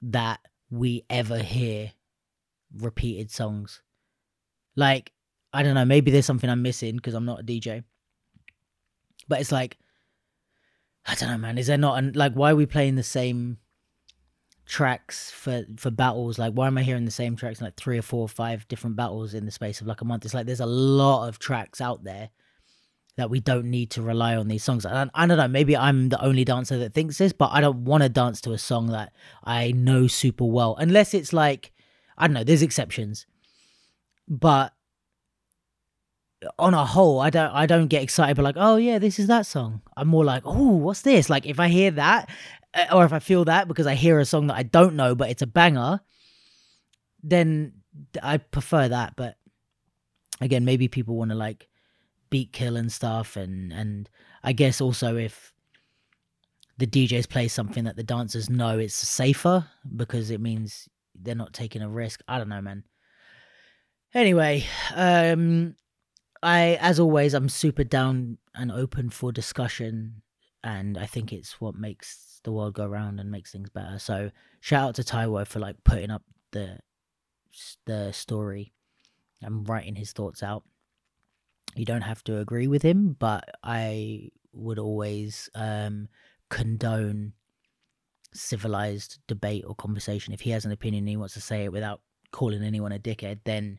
that 0.00 0.38
we 0.70 1.04
ever 1.10 1.38
hear 1.38 1.90
repeated 2.72 3.32
songs 3.32 3.82
like, 4.78 5.12
I 5.52 5.62
don't 5.64 5.74
know, 5.74 5.84
maybe 5.84 6.10
there's 6.10 6.24
something 6.24 6.48
I'm 6.48 6.62
missing 6.62 6.96
because 6.96 7.14
I'm 7.14 7.24
not 7.24 7.40
a 7.40 7.42
DJ. 7.42 7.82
But 9.26 9.40
it's 9.40 9.52
like, 9.52 9.76
I 11.04 11.14
don't 11.16 11.30
know, 11.30 11.38
man. 11.38 11.58
Is 11.58 11.66
there 11.66 11.76
not 11.76 11.98
an, 11.98 12.12
like 12.14 12.34
why 12.34 12.52
are 12.52 12.56
we 12.56 12.64
playing 12.64 12.94
the 12.94 13.02
same 13.02 13.58
tracks 14.66 15.30
for 15.32 15.64
for 15.76 15.90
battles? 15.90 16.38
Like, 16.38 16.52
why 16.52 16.68
am 16.68 16.78
I 16.78 16.82
hearing 16.82 17.04
the 17.04 17.10
same 17.10 17.34
tracks 17.34 17.60
like 17.60 17.76
three 17.76 17.98
or 17.98 18.02
four 18.02 18.22
or 18.22 18.28
five 18.28 18.68
different 18.68 18.94
battles 18.94 19.34
in 19.34 19.46
the 19.46 19.50
space 19.50 19.80
of 19.80 19.88
like 19.88 20.00
a 20.00 20.04
month? 20.04 20.24
It's 20.24 20.34
like 20.34 20.46
there's 20.46 20.60
a 20.60 20.66
lot 20.66 21.28
of 21.28 21.40
tracks 21.40 21.80
out 21.80 22.04
there 22.04 22.30
that 23.16 23.30
we 23.30 23.40
don't 23.40 23.64
need 23.64 23.90
to 23.90 24.02
rely 24.02 24.36
on 24.36 24.46
these 24.46 24.62
songs. 24.62 24.86
I, 24.86 25.10
I 25.12 25.26
don't 25.26 25.38
know. 25.38 25.48
Maybe 25.48 25.76
I'm 25.76 26.08
the 26.08 26.22
only 26.22 26.44
dancer 26.44 26.78
that 26.78 26.94
thinks 26.94 27.18
this, 27.18 27.32
but 27.32 27.50
I 27.52 27.60
don't 27.60 27.84
want 27.84 28.04
to 28.04 28.08
dance 28.08 28.40
to 28.42 28.52
a 28.52 28.58
song 28.58 28.86
that 28.88 29.12
I 29.42 29.72
know 29.72 30.06
super 30.06 30.44
well, 30.44 30.76
unless 30.78 31.14
it's 31.14 31.32
like 31.32 31.72
I 32.16 32.28
don't 32.28 32.34
know. 32.34 32.44
There's 32.44 32.62
exceptions 32.62 33.26
but 34.28 34.72
on 36.58 36.74
a 36.74 36.84
whole, 36.84 37.20
I 37.20 37.30
don't 37.30 37.50
I 37.50 37.66
don't 37.66 37.88
get 37.88 38.02
excited, 38.02 38.36
but 38.36 38.44
like, 38.44 38.56
oh 38.58 38.76
yeah, 38.76 38.98
this 38.98 39.18
is 39.18 39.26
that 39.26 39.46
song. 39.46 39.82
I'm 39.96 40.08
more 40.08 40.24
like, 40.24 40.42
oh, 40.44 40.76
what's 40.76 41.02
this? 41.02 41.28
Like 41.28 41.46
if 41.46 41.58
I 41.58 41.68
hear 41.68 41.90
that, 41.92 42.30
uh, 42.74 42.86
or 42.92 43.04
if 43.04 43.12
I 43.12 43.18
feel 43.18 43.44
that 43.46 43.66
because 43.68 43.86
I 43.86 43.94
hear 43.94 44.18
a 44.18 44.24
song 44.24 44.48
that 44.48 44.56
I 44.56 44.62
don't 44.62 44.94
know, 44.94 45.14
but 45.14 45.30
it's 45.30 45.42
a 45.42 45.46
banger, 45.46 46.00
then 47.22 47.72
I 48.22 48.38
prefer 48.38 48.88
that. 48.88 49.14
But 49.16 49.36
again, 50.40 50.64
maybe 50.64 50.88
people 50.88 51.16
want 51.16 51.30
to 51.30 51.36
like 51.36 51.68
beat 52.30 52.52
kill 52.52 52.76
and 52.76 52.92
stuff, 52.92 53.36
and 53.36 53.72
and 53.72 54.08
I 54.44 54.52
guess 54.52 54.80
also 54.80 55.16
if 55.16 55.52
the 56.76 56.86
DJs 56.86 57.28
play 57.28 57.48
something 57.48 57.84
that 57.84 57.96
the 57.96 58.04
dancers 58.04 58.48
know, 58.48 58.78
it's 58.78 58.94
safer 58.94 59.66
because 59.96 60.30
it 60.30 60.40
means 60.40 60.88
they're 61.20 61.34
not 61.34 61.52
taking 61.52 61.82
a 61.82 61.88
risk. 61.88 62.22
I 62.28 62.38
don't 62.38 62.48
know, 62.48 62.62
man. 62.62 62.84
Anyway, 64.14 64.64
um, 64.94 65.76
I 66.42 66.78
as 66.80 66.98
always 66.98 67.34
I'm 67.34 67.48
super 67.48 67.84
down 67.84 68.38
and 68.54 68.72
open 68.72 69.10
for 69.10 69.32
discussion, 69.32 70.22
and 70.64 70.96
I 70.96 71.06
think 71.06 71.32
it's 71.32 71.60
what 71.60 71.74
makes 71.74 72.40
the 72.44 72.52
world 72.52 72.74
go 72.74 72.86
round 72.86 73.20
and 73.20 73.30
makes 73.30 73.52
things 73.52 73.70
better. 73.70 73.98
So 73.98 74.30
shout 74.60 74.88
out 74.88 74.94
to 74.96 75.02
Taiwo 75.02 75.46
for 75.46 75.58
like 75.58 75.76
putting 75.84 76.10
up 76.10 76.22
the 76.52 76.78
the 77.84 78.12
story 78.12 78.72
and 79.42 79.68
writing 79.68 79.94
his 79.94 80.12
thoughts 80.12 80.42
out. 80.42 80.64
You 81.74 81.84
don't 81.84 82.02
have 82.02 82.24
to 82.24 82.38
agree 82.38 82.66
with 82.66 82.82
him, 82.82 83.16
but 83.18 83.48
I 83.62 84.30
would 84.52 84.78
always 84.78 85.50
um, 85.54 86.08
condone 86.48 87.34
civilized 88.32 89.18
debate 89.26 89.64
or 89.66 89.74
conversation. 89.74 90.32
If 90.32 90.40
he 90.40 90.50
has 90.50 90.64
an 90.64 90.72
opinion 90.72 91.02
and 91.02 91.08
he 91.08 91.16
wants 91.16 91.34
to 91.34 91.40
say 91.40 91.64
it 91.64 91.72
without 91.72 92.00
calling 92.30 92.62
anyone 92.62 92.92
a 92.92 92.98
dickhead, 92.98 93.40
then 93.44 93.78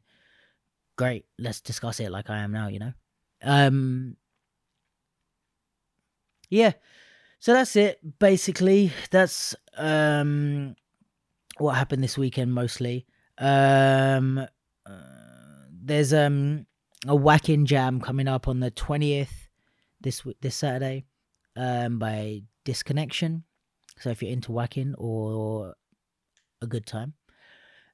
great, 1.00 1.24
let's 1.38 1.62
discuss 1.62 2.02
it 2.02 2.12
like 2.12 2.30
I 2.30 2.40
am 2.40 2.52
now, 2.52 2.68
you 2.68 2.78
know? 2.78 2.92
Um, 3.42 4.18
yeah, 6.50 6.74
so 7.40 7.54
that's 7.54 7.78
it. 7.78 8.20
Basically, 8.20 8.92
that's 9.10 9.56
um, 9.78 10.76
what 11.58 11.76
happened 11.76 12.04
this 12.04 12.18
weekend 12.18 12.54
mostly. 12.54 13.06
Um, 13.38 14.40
uh, 14.86 14.92
there's 15.72 16.14
um, 16.14 16.66
a 17.08 17.16
waacking 17.16 17.64
jam 17.64 18.02
coming 18.02 18.28
up 18.28 18.50
on 18.50 18.60
the 18.60 18.72
20th 18.72 19.48
this 20.02 20.22
this 20.42 20.58
Saturday 20.58 21.06
um, 21.56 21.98
by 21.98 22.42
Disconnection. 22.66 23.46
So 24.00 24.10
if 24.10 24.22
you're 24.22 24.34
into 24.34 24.52
waacking 24.52 24.96
or 24.98 25.76
a 26.62 26.68
good 26.68 26.86
time, 26.86 27.14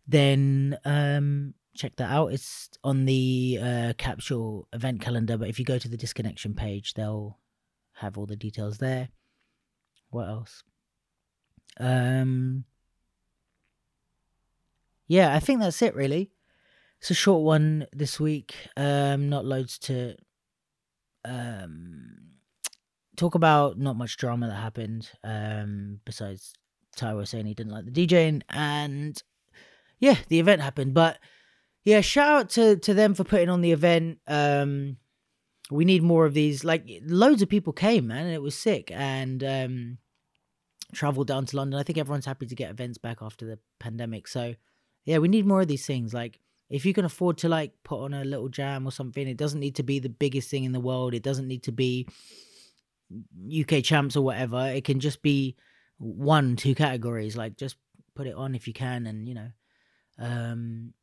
then 0.07 0.79
um, 0.85 1.53
check 1.75 1.95
that 1.97 2.11
out. 2.11 2.33
It's 2.33 2.69
on 2.83 3.05
the 3.05 3.59
uh, 3.61 3.93
capsule 3.97 4.67
event 4.73 5.01
calendar, 5.01 5.37
but 5.37 5.49
if 5.49 5.59
you 5.59 5.65
go 5.65 5.77
to 5.77 5.87
the 5.87 5.97
disconnection 5.97 6.53
page, 6.53 6.93
they'll 6.93 7.37
have 7.93 8.17
all 8.17 8.25
the 8.25 8.35
details 8.35 8.77
there. 8.77 9.09
What 10.09 10.27
else? 10.27 10.63
Um, 11.77 12.63
yeah, 15.07 15.35
I 15.35 15.39
think 15.39 15.59
that's 15.59 15.81
it 15.81 15.95
really. 15.95 16.31
It's 16.99 17.11
a 17.11 17.15
short 17.15 17.43
one 17.43 17.87
this 17.91 18.19
week. 18.19 18.55
Um, 18.77 19.29
not 19.29 19.45
loads 19.45 19.77
to 19.79 20.15
um 21.25 22.17
talk 23.15 23.35
about. 23.35 23.77
Not 23.77 23.97
much 23.97 24.17
drama 24.17 24.47
that 24.47 24.55
happened. 24.55 25.09
Um, 25.23 25.99
besides 26.05 26.53
Taiwo 26.97 27.27
saying 27.27 27.45
he 27.45 27.53
didn't 27.53 27.73
like 27.73 27.85
the 27.85 28.07
DJing, 28.07 28.41
and 28.49 29.21
yeah, 29.99 30.15
the 30.29 30.39
event 30.39 30.61
happened, 30.61 30.93
but 30.93 31.17
yeah, 31.85 32.01
shout 32.01 32.39
out 32.39 32.49
to 32.51 32.75
to 32.77 32.93
them 32.93 33.13
for 33.13 33.23
putting 33.23 33.49
on 33.49 33.61
the 33.61 33.71
event. 33.71 34.19
Um, 34.27 34.97
we 35.71 35.85
need 35.85 36.03
more 36.03 36.25
of 36.25 36.33
these. 36.33 36.63
Like 36.63 36.85
loads 37.03 37.41
of 37.41 37.49
people 37.49 37.73
came, 37.73 38.07
man, 38.07 38.25
and 38.25 38.33
it 38.33 38.41
was 38.41 38.55
sick. 38.55 38.91
And 38.91 39.43
um, 39.43 39.97
traveled 40.93 41.27
down 41.27 41.45
to 41.45 41.57
London. 41.57 41.79
I 41.79 41.83
think 41.83 41.97
everyone's 41.97 42.25
happy 42.25 42.47
to 42.47 42.55
get 42.55 42.71
events 42.71 42.97
back 42.97 43.19
after 43.21 43.45
the 43.45 43.59
pandemic. 43.79 44.27
So 44.27 44.55
yeah, 45.05 45.19
we 45.19 45.27
need 45.27 45.45
more 45.45 45.61
of 45.61 45.67
these 45.67 45.85
things. 45.85 46.13
Like 46.13 46.39
if 46.69 46.85
you 46.85 46.93
can 46.93 47.05
afford 47.05 47.37
to 47.39 47.49
like 47.49 47.73
put 47.83 48.03
on 48.03 48.13
a 48.13 48.23
little 48.23 48.49
jam 48.49 48.87
or 48.87 48.91
something, 48.91 49.27
it 49.27 49.37
doesn't 49.37 49.59
need 49.59 49.75
to 49.75 49.83
be 49.83 49.99
the 49.99 50.09
biggest 50.09 50.49
thing 50.49 50.63
in 50.63 50.71
the 50.71 50.79
world. 50.79 51.13
It 51.13 51.23
doesn't 51.23 51.47
need 51.47 51.63
to 51.63 51.71
be 51.71 52.07
UK 53.61 53.83
champs 53.83 54.15
or 54.15 54.23
whatever. 54.23 54.67
It 54.67 54.83
can 54.83 54.99
just 54.99 55.21
be 55.21 55.55
one, 55.97 56.55
two 56.55 56.73
categories. 56.73 57.37
Like 57.37 57.57
just 57.57 57.77
put 58.15 58.27
it 58.27 58.35
on 58.35 58.55
if 58.55 58.67
you 58.67 58.73
can, 58.73 59.05
and 59.05 59.27
you 59.27 59.35
know, 59.35 59.49
um, 60.17 60.93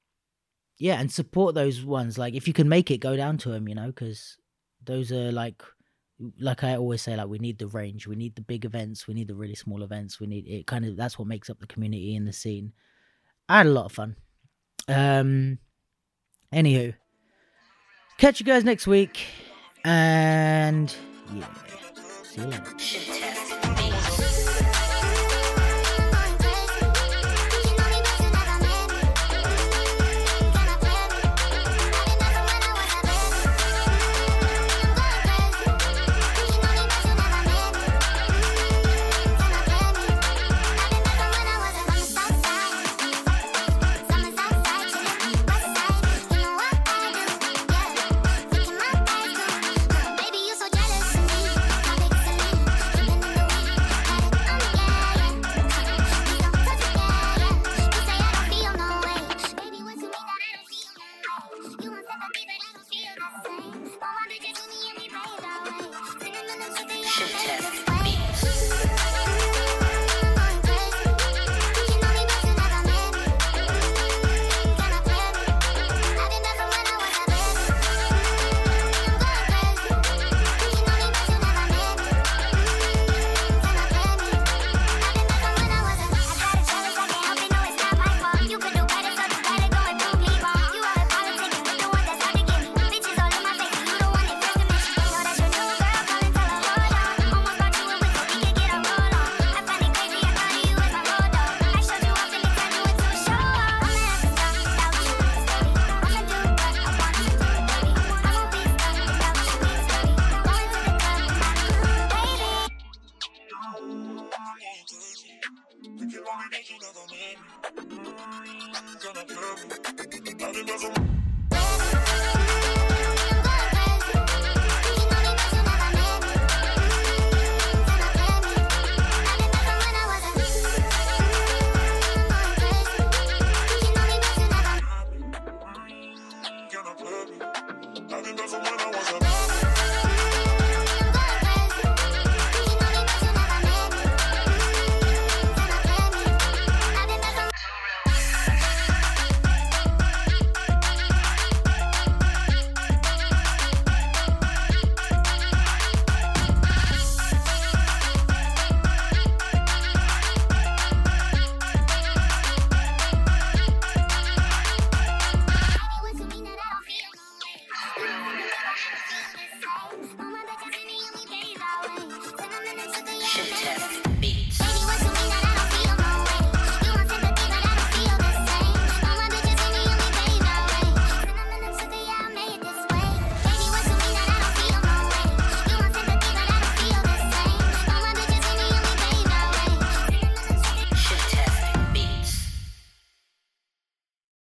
yeah, 0.83 0.99
and 0.99 1.13
support 1.13 1.55
those 1.55 1.85
ones. 1.85 2.19
Like 2.19 2.35
if 2.35 2.49
you 2.49 2.53
can 2.53 2.69
make 2.69 2.91
it, 2.91 2.99
go 2.99 3.17
down 3.17 3.39
to 3.39 3.51
them. 3.51 3.69
You 3.69 3.77
know, 3.77 3.87
because 3.87 4.37
those 4.85 5.13
are 5.13 5.31
like 5.31 5.63
like 6.41 6.65
I 6.65 6.75
always 6.75 7.01
say, 7.01 7.15
like 7.15 7.29
we 7.29 7.39
need 7.39 7.59
the 7.61 7.69
range, 7.69 8.09
we 8.09 8.17
need 8.17 8.35
the 8.35 8.43
big 8.43 8.65
events, 8.65 9.07
we 9.07 9.15
need 9.15 9.29
the 9.29 9.37
really 9.37 9.55
small 9.55 9.85
events, 9.85 10.19
we 10.19 10.27
need 10.27 10.49
it. 10.49 10.67
Kind 10.67 10.85
of 10.85 10.97
that's 10.97 11.21
what 11.21 11.29
makes 11.29 11.49
up 11.49 11.61
the 11.61 11.69
community 11.69 12.17
and 12.17 12.27
the 12.27 12.33
scene. 12.33 12.73
I 13.49 13.59
had 13.59 13.67
a 13.67 13.71
lot 13.71 13.85
of 13.85 13.93
fun. 13.93 14.17
Um, 14.89 15.59
anywho, 16.53 16.95
catch 18.19 18.41
you 18.41 18.47
guys 18.47 18.65
next 18.65 18.89
week, 18.89 19.25
and 19.85 20.93
yeah, 21.33 21.47
see 22.25 22.41
you 22.41 22.47
later. 22.49 23.22